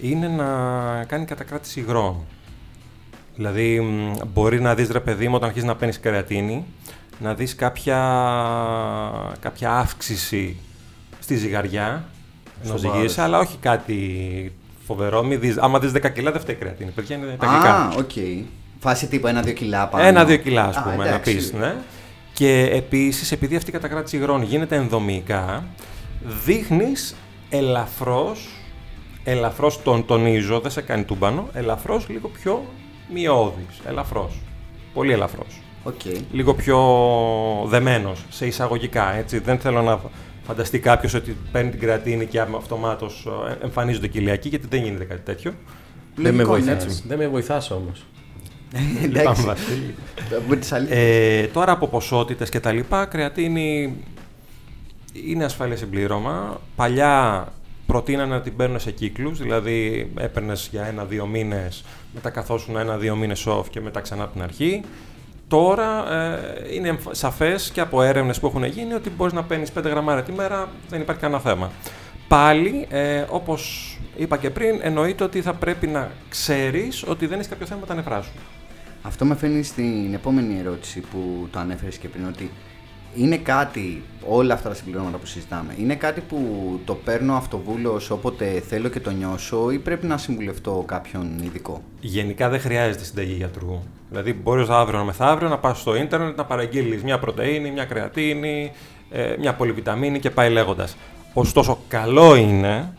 είναι 0.00 0.28
να 0.28 1.04
κάνει 1.04 1.24
κατακράτηση 1.24 1.80
υγρών. 1.80 2.16
Δηλαδή, 3.36 3.80
μπορεί 4.32 4.60
να 4.60 4.74
δεις 4.74 4.90
ρε 4.90 5.00
παιδί 5.00 5.28
μου 5.28 5.34
όταν 5.34 5.48
αρχίζεις 5.48 5.68
να 5.68 5.76
παίρνεις 5.76 6.00
κρεατίνη, 6.00 6.64
να 7.18 7.34
δεις 7.34 7.54
κάποια, 7.54 7.98
κάποια 9.40 9.72
αύξηση 9.72 10.56
στη 11.18 11.36
ζυγαριά, 11.36 12.04
ενώ 12.64 12.76
ζυγίζεσαι, 12.76 13.22
αλλά 13.22 13.38
όχι 13.38 13.56
κάτι 13.60 14.52
φοβερό. 14.86 15.22
Μη 15.22 15.36
δεις, 15.36 15.58
άμα 15.58 15.78
δεις 15.78 15.92
10 15.92 16.12
κιλά 16.12 16.32
δεν 16.32 16.40
φταίει 16.40 16.52
η 16.52 16.54
κρεατίνη, 16.54 16.90
παιδιά 16.90 17.16
είναι 17.16 17.36
τα 17.38 17.46
γλυκά. 17.46 17.74
Α, 17.74 17.88
OK. 17.98 18.10
Okay. 18.14 18.42
Φάση 18.80 19.06
τύπου 19.06 19.26
ένα-δύο 19.26 19.52
κιλά 19.52 19.88
πάνω. 19.88 20.04
Ένα-δύο 20.04 20.36
κιλά, 20.36 20.64
ας 20.64 20.82
πούμε, 20.82 21.10
να 21.10 21.18
πεις, 21.18 21.52
ναι. 21.52 21.74
Και 22.32 22.70
επίσης, 22.72 23.32
επειδή 23.32 23.56
αυτή 23.56 23.70
η 23.70 23.72
κατακράτηση 23.72 24.16
υγρών 24.16 24.42
γίνεται 24.42 24.76
ενδομικά, 24.76 25.64
δείχνεις 26.44 27.14
ελαφρώς, 27.48 28.48
ελαφρώς 29.24 29.82
τον 29.82 30.06
τονίζω, 30.06 30.60
δεν 30.60 30.70
σε 30.70 30.80
κάνει 30.80 31.04
τούμπανο, 31.04 31.48
ελαφρώς 31.52 32.08
λίγο 32.08 32.28
πιο 32.28 32.64
μειώδης, 33.12 33.80
ελαφρώς, 33.88 34.40
πολύ 34.94 35.12
ελαφρώς. 35.12 35.60
Okay. 35.84 36.20
Λίγο 36.32 36.54
πιο 36.54 36.78
δεμένος, 37.66 38.24
σε 38.28 38.46
εισαγωγικά, 38.46 39.14
έτσι. 39.14 39.38
Δεν 39.38 39.58
θέλω 39.58 39.82
να 39.82 40.00
φανταστεί 40.46 40.78
κάποιος 40.78 41.14
ότι 41.14 41.36
παίρνει 41.52 41.70
την 41.70 41.80
κρατίνη 41.80 42.26
και 42.26 42.40
αυτομάτως 42.40 43.26
ε, 43.60 43.64
εμφανίζονται 43.64 44.08
κοιλιακοί, 44.08 44.48
γιατί 44.48 44.66
δεν 44.70 44.82
γίνεται 44.82 45.04
κάτι 45.04 45.20
τέτοιο. 45.20 45.54
Δεν 46.14 46.34
με 46.34 46.44
βοηθάς, 46.44 47.02
δεν 47.06 47.18
με 47.18 47.28
βοηθάς 47.28 47.70
όμως. 47.70 48.04
Εντάξει. 49.04 49.46
ε, 50.88 51.46
τώρα 51.46 51.72
από 51.72 51.86
ποσότητες 51.86 52.48
και 52.48 52.60
τα 52.60 52.72
λοιπά, 52.72 53.04
κρεατίνη 53.04 53.96
είναι 55.12 55.44
ασφαλές 55.44 55.78
συμπλήρωμα. 55.78 56.60
Παλιά 56.76 57.46
προτείνανε 57.92 58.34
να 58.34 58.40
την 58.40 58.56
παίρνουν 58.56 58.80
σε 58.80 58.90
κύκλους, 58.90 59.38
δηλαδή 59.38 60.10
έπαιρνες 60.16 60.68
για 60.70 60.84
ένα-δύο 60.84 61.26
μήνες, 61.26 61.84
μετά 62.14 62.30
καθόσουν 62.30 62.76
ένα-δύο 62.76 63.16
μήνες 63.16 63.46
off 63.48 63.64
και 63.70 63.80
μετά 63.80 64.00
ξανά 64.00 64.22
από 64.22 64.32
την 64.32 64.42
αρχή. 64.42 64.82
Τώρα 65.48 66.12
ε, 66.12 66.74
είναι 66.74 66.98
σαφές 67.10 67.70
και 67.70 67.80
από 67.80 68.02
έρευνες 68.02 68.40
που 68.40 68.46
έχουν 68.46 68.64
γίνει 68.64 68.92
ότι 68.92 69.10
μπορείς 69.10 69.32
να 69.32 69.42
παίρνεις 69.44 69.72
5 69.78 69.82
γραμμάρια 69.84 70.22
τη 70.22 70.32
μέρα, 70.32 70.68
δεν 70.88 71.00
υπάρχει 71.00 71.20
κανένα 71.20 71.40
θέμα. 71.40 71.70
Πάλι, 72.28 72.86
ε, 72.90 73.24
όπως 73.28 73.92
είπα 74.16 74.36
και 74.36 74.50
πριν, 74.50 74.78
εννοείται 74.82 75.24
ότι 75.24 75.42
θα 75.42 75.54
πρέπει 75.54 75.86
να 75.86 76.10
ξέρεις 76.28 77.04
ότι 77.06 77.26
δεν 77.26 77.38
έχεις 77.38 77.48
κάποιο 77.48 77.66
θέμα 77.66 77.80
με 77.80 77.86
τα 77.86 77.94
νεφρά 77.94 78.22
σου. 78.22 78.32
Αυτό 79.02 79.24
με 79.24 79.34
φέρνει 79.34 79.62
στην 79.62 80.14
επόμενη 80.14 80.58
ερώτηση 80.58 81.00
που 81.00 81.48
το 81.50 81.58
ανέφερες 81.58 81.96
και 81.96 82.08
πριν, 82.08 82.26
ότι 82.26 82.50
είναι 83.14 83.36
κάτι, 83.36 84.02
όλα 84.28 84.54
αυτά 84.54 84.68
τα 84.68 84.74
συμπληρώματα 84.74 85.16
που 85.16 85.26
συζητάμε, 85.26 85.74
είναι 85.78 85.94
κάτι 85.94 86.20
που 86.20 86.38
το 86.84 86.94
παίρνω 86.94 87.34
αυτοβούλος 87.34 88.10
όποτε 88.10 88.62
θέλω 88.68 88.88
και 88.88 89.00
το 89.00 89.10
νιώσω 89.10 89.70
ή 89.70 89.78
πρέπει 89.78 90.06
να 90.06 90.18
συμβουλευτώ 90.18 90.84
κάποιον 90.86 91.38
ειδικό; 91.42 91.82
Γενικά 92.00 92.48
δεν 92.48 92.60
χρειάζεται 92.60 93.04
συνταγή 93.04 93.32
γιατρού. 93.32 93.82
Δηλαδή 94.10 94.32
μπορείς 94.32 94.68
αύριο 94.68 95.04
μεθαύριο 95.04 95.48
να 95.48 95.58
πας 95.58 95.80
στο 95.80 95.96
ίντερνετ 95.96 96.36
να 96.36 96.44
παραγγείλεις 96.44 97.02
μια 97.02 97.18
πρωτεΐνη, 97.18 97.70
μια 97.70 97.84
κρεατίνη, 97.84 98.72
ε, 99.10 99.34
μια 99.38 99.54
πολυβιταμίνη 99.54 100.18
και 100.18 100.30
πάει 100.30 100.50
λέγοντας. 100.50 100.96
Ωστόσο 101.34 101.78
καλό 101.88 102.34
είναι, 102.34 102.92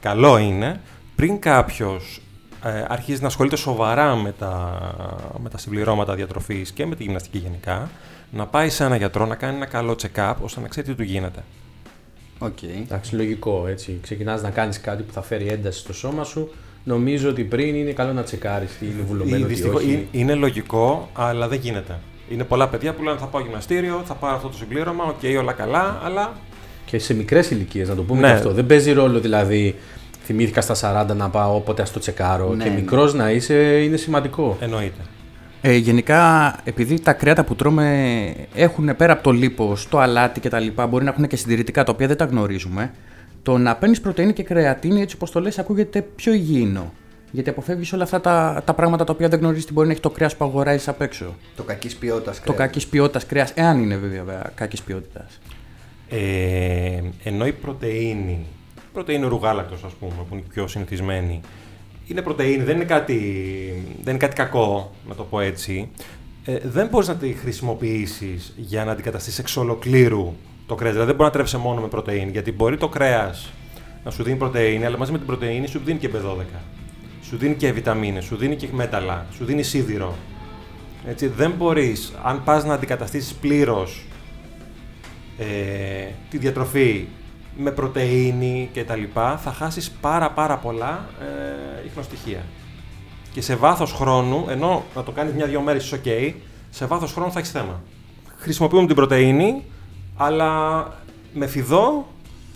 καλό 0.00 0.38
είναι 0.38 0.80
πριν 1.16 1.38
κάποιος 1.38 2.20
ε, 2.64 2.84
αρχίζει 2.88 3.20
να 3.20 3.26
ασχολείται 3.26 3.56
σοβαρά 3.56 4.16
με 4.16 4.32
τα, 4.32 4.80
με 5.42 5.48
τα 5.48 5.58
συμπληρώματα 5.58 6.14
διατροφής 6.14 6.70
και 6.70 6.86
με 6.86 6.94
τη 6.94 7.02
γυμναστική 7.02 7.38
γενικά, 7.38 7.90
να 8.30 8.46
πάει 8.46 8.68
σε 8.68 8.84
ένα 8.84 8.96
γιατρό 8.96 9.26
να 9.26 9.34
κάνει 9.34 9.56
ένα 9.56 9.66
καλό 9.66 9.96
check-up 10.02 10.34
ώστε 10.42 10.60
να 10.60 10.68
ξέρει 10.68 10.86
τι 10.86 10.94
του 10.94 11.02
γίνεται. 11.02 11.42
OK. 12.38 12.58
Okay. 12.62 12.82
Εντάξει, 12.82 13.14
λογικό 13.14 13.66
έτσι. 13.66 13.98
Ξεκινάς 14.02 14.42
να 14.42 14.50
κάνεις 14.50 14.80
κάτι 14.80 15.02
που 15.02 15.12
θα 15.12 15.22
φέρει 15.22 15.46
ένταση 15.46 15.78
στο 15.78 15.92
σώμα 15.92 16.24
σου. 16.24 16.50
Νομίζω 16.84 17.28
ότι 17.28 17.44
πριν 17.44 17.74
είναι 17.74 17.90
καλό 17.90 18.12
να 18.12 18.22
τσεκάρεις 18.22 18.78
τι 18.78 18.86
είναι 18.86 19.02
βουλωμένο. 19.06 19.46
Τι 19.46 19.62
όχι. 19.62 20.08
Είναι 20.10 20.34
λογικό, 20.34 21.08
αλλά 21.12 21.48
δεν 21.48 21.58
γίνεται. 21.58 21.98
Είναι 22.30 22.44
πολλά 22.44 22.68
παιδιά 22.68 22.94
που 22.94 23.02
λένε 23.02 23.18
θα 23.18 23.26
πάω 23.26 23.42
γυμναστήριο, 23.42 24.02
θα 24.04 24.14
πάρω 24.14 24.34
αυτό 24.36 24.48
το 24.48 24.56
συμπλήρωμα, 24.56 25.04
OK, 25.04 25.18
okay, 25.22 25.36
όλα 25.38 25.52
καλά, 25.52 26.00
αλλά. 26.04 26.32
Και 26.84 26.98
σε 26.98 27.14
μικρές 27.14 27.50
ηλικίες, 27.50 27.88
να 27.88 27.94
το 27.94 28.02
πούμε 28.02 28.20
ναι. 28.20 28.32
αυτό. 28.32 28.52
Δεν 28.52 28.66
παίζει 28.66 28.92
ρόλο 28.92 29.20
δηλαδή. 29.20 29.74
Θυμήθηκα 30.30 30.60
στα 30.60 31.06
40 31.10 31.16
να 31.16 31.28
πάω, 31.28 31.54
όποτε 31.54 31.82
ας 31.82 31.92
το 31.92 32.00
τσεκάρω. 32.00 32.54
Ναι, 32.54 32.64
και 32.64 32.70
ναι. 32.70 32.74
μικρός 32.74 33.14
να 33.14 33.30
είσαι 33.30 33.54
είναι 33.54 33.96
σημαντικό. 33.96 34.56
Εννοείται. 34.60 35.00
Ε, 35.60 35.76
γενικά, 35.76 36.54
επειδή 36.64 37.00
τα 37.00 37.12
κρέατα 37.12 37.44
που 37.44 37.54
τρώμε 37.54 38.34
έχουν 38.54 38.96
πέρα 38.96 39.12
από 39.12 39.22
το 39.22 39.30
λίπος, 39.30 39.88
το 39.88 39.98
αλάτι 39.98 40.40
κτλ., 40.40 40.66
μπορεί 40.88 41.04
να 41.04 41.10
έχουν 41.10 41.26
και 41.26 41.36
συντηρητικά 41.36 41.84
τα 41.84 41.92
οποία 41.92 42.06
δεν 42.06 42.16
τα 42.16 42.24
γνωρίζουμε, 42.24 42.92
το 43.42 43.58
να 43.58 43.76
παίρνεις 43.76 44.00
πρωτενη 44.00 44.32
και 44.32 44.42
κρεατίνη, 44.42 45.00
έτσι 45.00 45.16
όπως 45.16 45.30
το 45.30 45.40
λες, 45.40 45.58
ακούγεται 45.58 46.02
πιο 46.16 46.32
υγιεινό. 46.32 46.92
Γιατί 47.30 47.50
αποφεύγεις 47.50 47.92
όλα 47.92 48.02
αυτά 48.02 48.20
τα, 48.20 48.62
τα 48.64 48.74
πράγματα 48.74 49.04
τα 49.04 49.12
οποία 49.12 49.28
δεν 49.28 49.38
γνωρίζεις 49.38 49.66
τι 49.66 49.72
μπορεί 49.72 49.86
να 49.86 49.92
έχει 49.92 50.02
το 50.02 50.10
κρέας 50.10 50.36
που 50.36 50.44
αγοράζεις 50.44 50.88
απ' 50.88 51.00
έξω. 51.00 51.34
Το 51.56 51.62
κακής 51.62 51.96
ποιότητας 51.96 52.40
κρέας. 52.40 52.56
Το 52.56 52.62
κακής 52.62 52.86
ποιότητας 52.86 53.26
κρέας, 53.26 53.52
εάν 53.54 53.82
είναι 53.82 53.96
βέβαια 53.96 54.52
κακής 54.54 54.82
ποιότητας. 54.82 55.40
Ε, 56.08 57.00
ενώ 57.24 57.46
η 57.46 57.52
πρωτενη, 57.52 58.46
πρωτενη 58.92 59.26
ρουγάλακτο, 59.26 59.74
ας 59.86 59.92
πούμε, 59.92 60.14
που 60.28 60.34
είναι 60.34 60.44
πιο 60.52 60.66
συνηθισμένη, 60.66 61.40
είναι 62.06 62.22
πρωτεΐνη, 62.22 62.62
δεν 62.62 62.76
είναι 62.76 62.84
κάτι, 62.84 63.14
δεν 64.02 64.14
είναι 64.14 64.24
κάτι 64.26 64.34
κακό, 64.34 64.92
να 65.08 65.14
το 65.14 65.22
πω 65.22 65.40
έτσι. 65.40 65.88
Ε, 66.44 66.58
δεν 66.62 66.86
μπορείς 66.86 67.08
να 67.08 67.16
τη 67.16 67.32
χρησιμοποιήσεις 67.32 68.54
για 68.56 68.84
να 68.84 68.92
αντικαταστήσεις 68.92 69.38
εξ 69.38 69.56
ολοκλήρου 69.56 70.32
το 70.66 70.74
κρέας. 70.74 70.92
Δηλαδή 70.92 71.08
δεν 71.10 71.16
μπορεί 71.16 71.30
να 71.30 71.34
τρέψει 71.36 71.56
μόνο 71.56 71.80
με 71.80 71.88
πρωτεΐνη, 71.88 72.30
γιατί 72.30 72.52
μπορεί 72.52 72.76
το 72.76 72.88
κρέας 72.88 73.52
να 74.04 74.10
σου 74.10 74.22
δίνει 74.22 74.36
πρωτεΐνη, 74.36 74.84
αλλά 74.84 74.98
μαζί 74.98 75.12
με 75.12 75.18
την 75.18 75.26
πρωτεΐνη 75.26 75.66
σου 75.66 75.80
δίνει 75.84 75.98
και 75.98 76.10
B12. 76.14 76.60
Σου 77.22 77.36
δίνει 77.36 77.54
και 77.54 77.72
βιταμίνες, 77.72 78.24
σου 78.24 78.36
δίνει 78.36 78.56
και 78.56 78.68
μέταλλα, 78.72 79.26
σου 79.32 79.44
δίνει 79.44 79.62
σίδηρο. 79.62 80.14
Έτσι, 81.06 81.26
δεν 81.26 81.50
μπορείς, 81.50 82.12
αν 82.22 82.44
πας 82.44 82.64
να 82.64 82.74
αντικαταστήσεις 82.74 83.34
πλήρως 83.34 84.04
ε, 85.38 85.44
τη 86.30 86.38
διατροφή 86.38 87.06
με 87.56 87.70
πρωτεΐνη 87.70 88.68
και 88.72 88.84
τα 88.84 88.96
λοιπά, 88.96 89.36
θα 89.36 89.52
χάσεις 89.52 89.90
πάρα 89.90 90.30
πάρα 90.30 90.56
πολλά 90.56 91.06
ε, 91.20 91.86
ιχνοστοιχεία. 91.86 92.40
Και 93.32 93.40
σε 93.40 93.54
βάθος 93.56 93.92
χρόνου, 93.92 94.46
ενώ 94.48 94.84
να 94.94 95.02
το 95.02 95.10
κάνεις 95.10 95.32
μια-δυο 95.32 95.60
μέρες 95.60 95.84
είσαι 95.84 96.00
ok, 96.04 96.34
σε 96.70 96.86
βάθος 96.86 97.12
χρόνου 97.12 97.32
θα 97.32 97.38
έχεις 97.38 97.50
θέμα. 97.50 97.82
Χρησιμοποιούμε 98.36 98.86
την 98.86 98.96
πρωτεΐνη, 98.96 99.64
αλλά 100.16 100.82
με 101.34 101.46
φιδό 101.46 102.06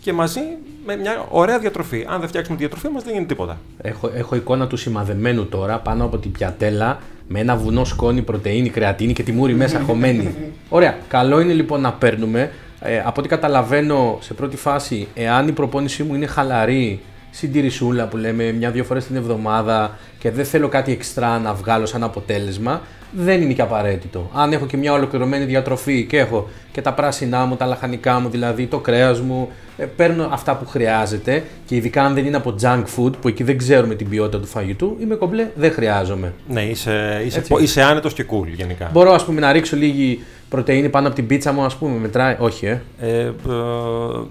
και 0.00 0.12
μαζί 0.12 0.40
με 0.86 0.96
μια 0.96 1.26
ωραία 1.30 1.58
διατροφή. 1.58 2.06
Αν 2.08 2.20
δεν 2.20 2.28
φτιάξουμε 2.28 2.56
τη 2.56 2.62
διατροφή 2.62 2.94
μας 2.94 3.02
δεν 3.02 3.12
γίνει 3.12 3.26
τίποτα. 3.26 3.58
Έχω, 3.82 4.10
έχω 4.14 4.36
εικόνα 4.36 4.66
του 4.66 4.76
σημαδεμένου 4.76 5.46
τώρα 5.46 5.78
πάνω 5.78 6.04
από 6.04 6.18
την 6.18 6.32
πιατέλα 6.32 6.98
με 7.28 7.40
ένα 7.40 7.56
βουνό 7.56 7.84
σκόνη, 7.84 8.22
πρωτεΐνη, 8.22 8.68
κρεατίνη 8.68 9.12
και 9.12 9.22
τη 9.22 9.32
μούρη 9.32 9.54
μέσα 9.54 9.80
χωμένη. 9.80 10.34
Ωραία. 10.68 10.98
Καλό 11.08 11.40
είναι 11.40 11.52
λοιπόν 11.52 11.80
να 11.80 11.92
παίρνουμε. 11.92 12.52
Ε, 12.80 12.98
από 12.98 13.20
ό,τι 13.20 13.28
καταλαβαίνω 13.28 14.18
σε 14.20 14.34
πρώτη 14.34 14.56
φάση, 14.56 15.08
εάν 15.14 15.48
η 15.48 15.52
προπόνησή 15.52 16.02
μου 16.02 16.14
είναι 16.14 16.26
χαλαρή, 16.26 17.00
συντηρησούλα 17.30 18.06
που 18.06 18.16
λέμε 18.16 18.52
μια-δύο 18.52 18.84
φορές 18.84 19.06
την 19.06 19.16
εβδομάδα 19.16 19.98
και 20.18 20.30
δεν 20.30 20.44
θέλω 20.44 20.68
κάτι 20.68 20.92
εξτρά 20.92 21.38
να 21.38 21.54
βγάλω 21.54 21.86
σαν 21.86 22.02
αποτέλεσμα, 22.02 22.80
δεν 23.16 23.42
είναι 23.42 23.52
και 23.52 23.62
απαραίτητο. 23.62 24.30
Αν 24.34 24.52
έχω 24.52 24.66
και 24.66 24.76
μια 24.76 24.92
ολοκληρωμένη 24.92 25.44
διατροφή 25.44 26.04
και 26.04 26.18
έχω 26.18 26.48
και 26.72 26.80
τα 26.80 26.92
πράσινά 26.92 27.44
μου, 27.44 27.56
τα 27.56 27.66
λαχανικά 27.66 28.20
μου, 28.20 28.28
δηλαδή 28.28 28.66
το 28.66 28.78
κρέας 28.78 29.20
μου, 29.20 29.48
ε, 29.76 29.84
παίρνω 29.84 30.28
αυτά 30.32 30.56
που 30.56 30.66
χρειάζεται 30.66 31.42
και 31.66 31.74
ειδικά 31.74 32.04
αν 32.04 32.14
δεν 32.14 32.26
είναι 32.26 32.36
από 32.36 32.54
junk 32.62 32.82
food 32.96 33.12
που 33.20 33.28
εκεί 33.28 33.42
δεν 33.42 33.58
ξέρουμε 33.58 33.94
την 33.94 34.08
ποιότητα 34.08 34.40
του 34.40 34.46
φαγητού, 34.46 34.96
είμαι 35.00 35.14
κομπλέ, 35.14 35.46
δεν 35.54 35.72
χρειάζομαι. 35.72 36.32
Ναι, 36.48 36.62
είσαι, 36.62 37.22
είσαι, 37.26 37.38
Έτσι. 37.38 37.54
είσαι 37.60 37.82
άνετος 37.82 38.12
και 38.12 38.24
cool 38.30 38.46
γενικά. 38.56 38.90
Μπορώ 38.92 39.12
ας 39.12 39.24
πούμε 39.24 39.40
να 39.40 39.52
ρίξω 39.52 39.76
λίγη 39.76 40.20
πρωτεΐνη 40.54 40.88
πάνω 40.88 41.06
από 41.06 41.16
την 41.16 41.26
πίτσα 41.26 41.52
μου, 41.52 41.62
ας 41.62 41.76
πούμε, 41.76 41.98
μετράει. 41.98 42.36
Όχι, 42.38 42.66
ε. 42.66 42.82
Ε, 43.00 43.08
ε, 43.08 43.32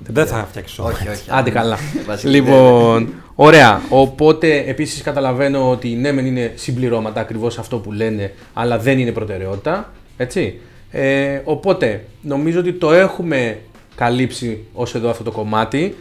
δεν 0.07 0.25
θα 0.25 0.47
φτιάξει 0.49 0.81
Όχι, 0.81 1.09
όχι. 1.09 1.23
Άντε 1.27 1.49
καλά. 1.49 1.77
Βασίλη, 2.07 2.33
λοιπόν, 2.33 3.13
ωραία. 3.35 3.81
Οπότε 3.89 4.63
επίσης 4.67 5.01
καταλαβαίνω 5.01 5.69
ότι 5.69 5.87
ναι, 5.87 6.11
μεν 6.11 6.25
είναι 6.25 6.51
συμπληρώματα 6.55 7.21
ακριβώς 7.21 7.57
αυτό 7.57 7.77
που 7.77 7.91
λένε, 7.91 8.33
αλλά 8.53 8.77
δεν 8.79 8.99
είναι 8.99 9.11
προτεραιότητα. 9.11 9.91
Έτσι. 10.17 10.59
Ε, 10.91 11.41
οπότε 11.43 12.05
νομίζω 12.21 12.59
ότι 12.59 12.73
το 12.73 12.91
έχουμε 12.91 13.57
καλύψει 13.95 14.65
ως 14.73 14.95
εδώ 14.95 15.09
αυτό 15.09 15.23
το 15.23 15.31
κομμάτι. 15.31 15.95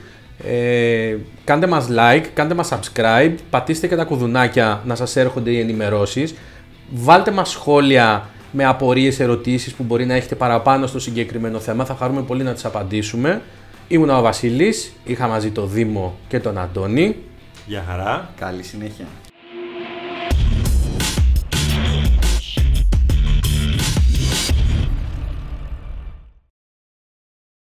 Ε, 0.46 1.16
κάντε 1.44 1.66
μας 1.66 1.88
like, 1.90 2.24
κάντε 2.34 2.54
μας 2.54 2.68
subscribe, 2.72 3.34
πατήστε 3.50 3.86
και 3.86 3.96
τα 3.96 4.04
κουδουνάκια 4.04 4.82
να 4.84 4.94
σας 4.94 5.16
έρχονται 5.16 5.50
οι 5.50 5.60
ενημερώσεις. 5.60 6.34
Βάλτε 6.90 7.30
μας 7.30 7.50
σχόλια 7.50 8.28
με 8.52 8.64
απορίες, 8.64 9.20
ερωτήσεις 9.20 9.72
που 9.74 9.82
μπορεί 9.82 10.06
να 10.06 10.14
έχετε 10.14 10.34
παραπάνω 10.34 10.86
στο 10.86 10.98
συγκεκριμένο 10.98 11.58
θέμα. 11.58 11.84
Θα 11.84 11.94
χαρούμε 11.94 12.22
πολύ 12.22 12.42
να 12.42 12.52
τις 12.52 12.64
απαντήσουμε. 12.64 13.42
Ήμουν 13.88 14.10
ο 14.10 14.20
Βασίλης, 14.20 14.92
είχα 15.04 15.28
μαζί 15.28 15.50
το 15.50 15.66
Δήμο 15.66 16.18
και 16.28 16.40
τον 16.40 16.58
Αντώνη. 16.58 17.16
Γεια 17.66 17.84
χαρά. 17.88 18.30
Καλή 18.36 18.62
συνέχεια. 18.62 19.06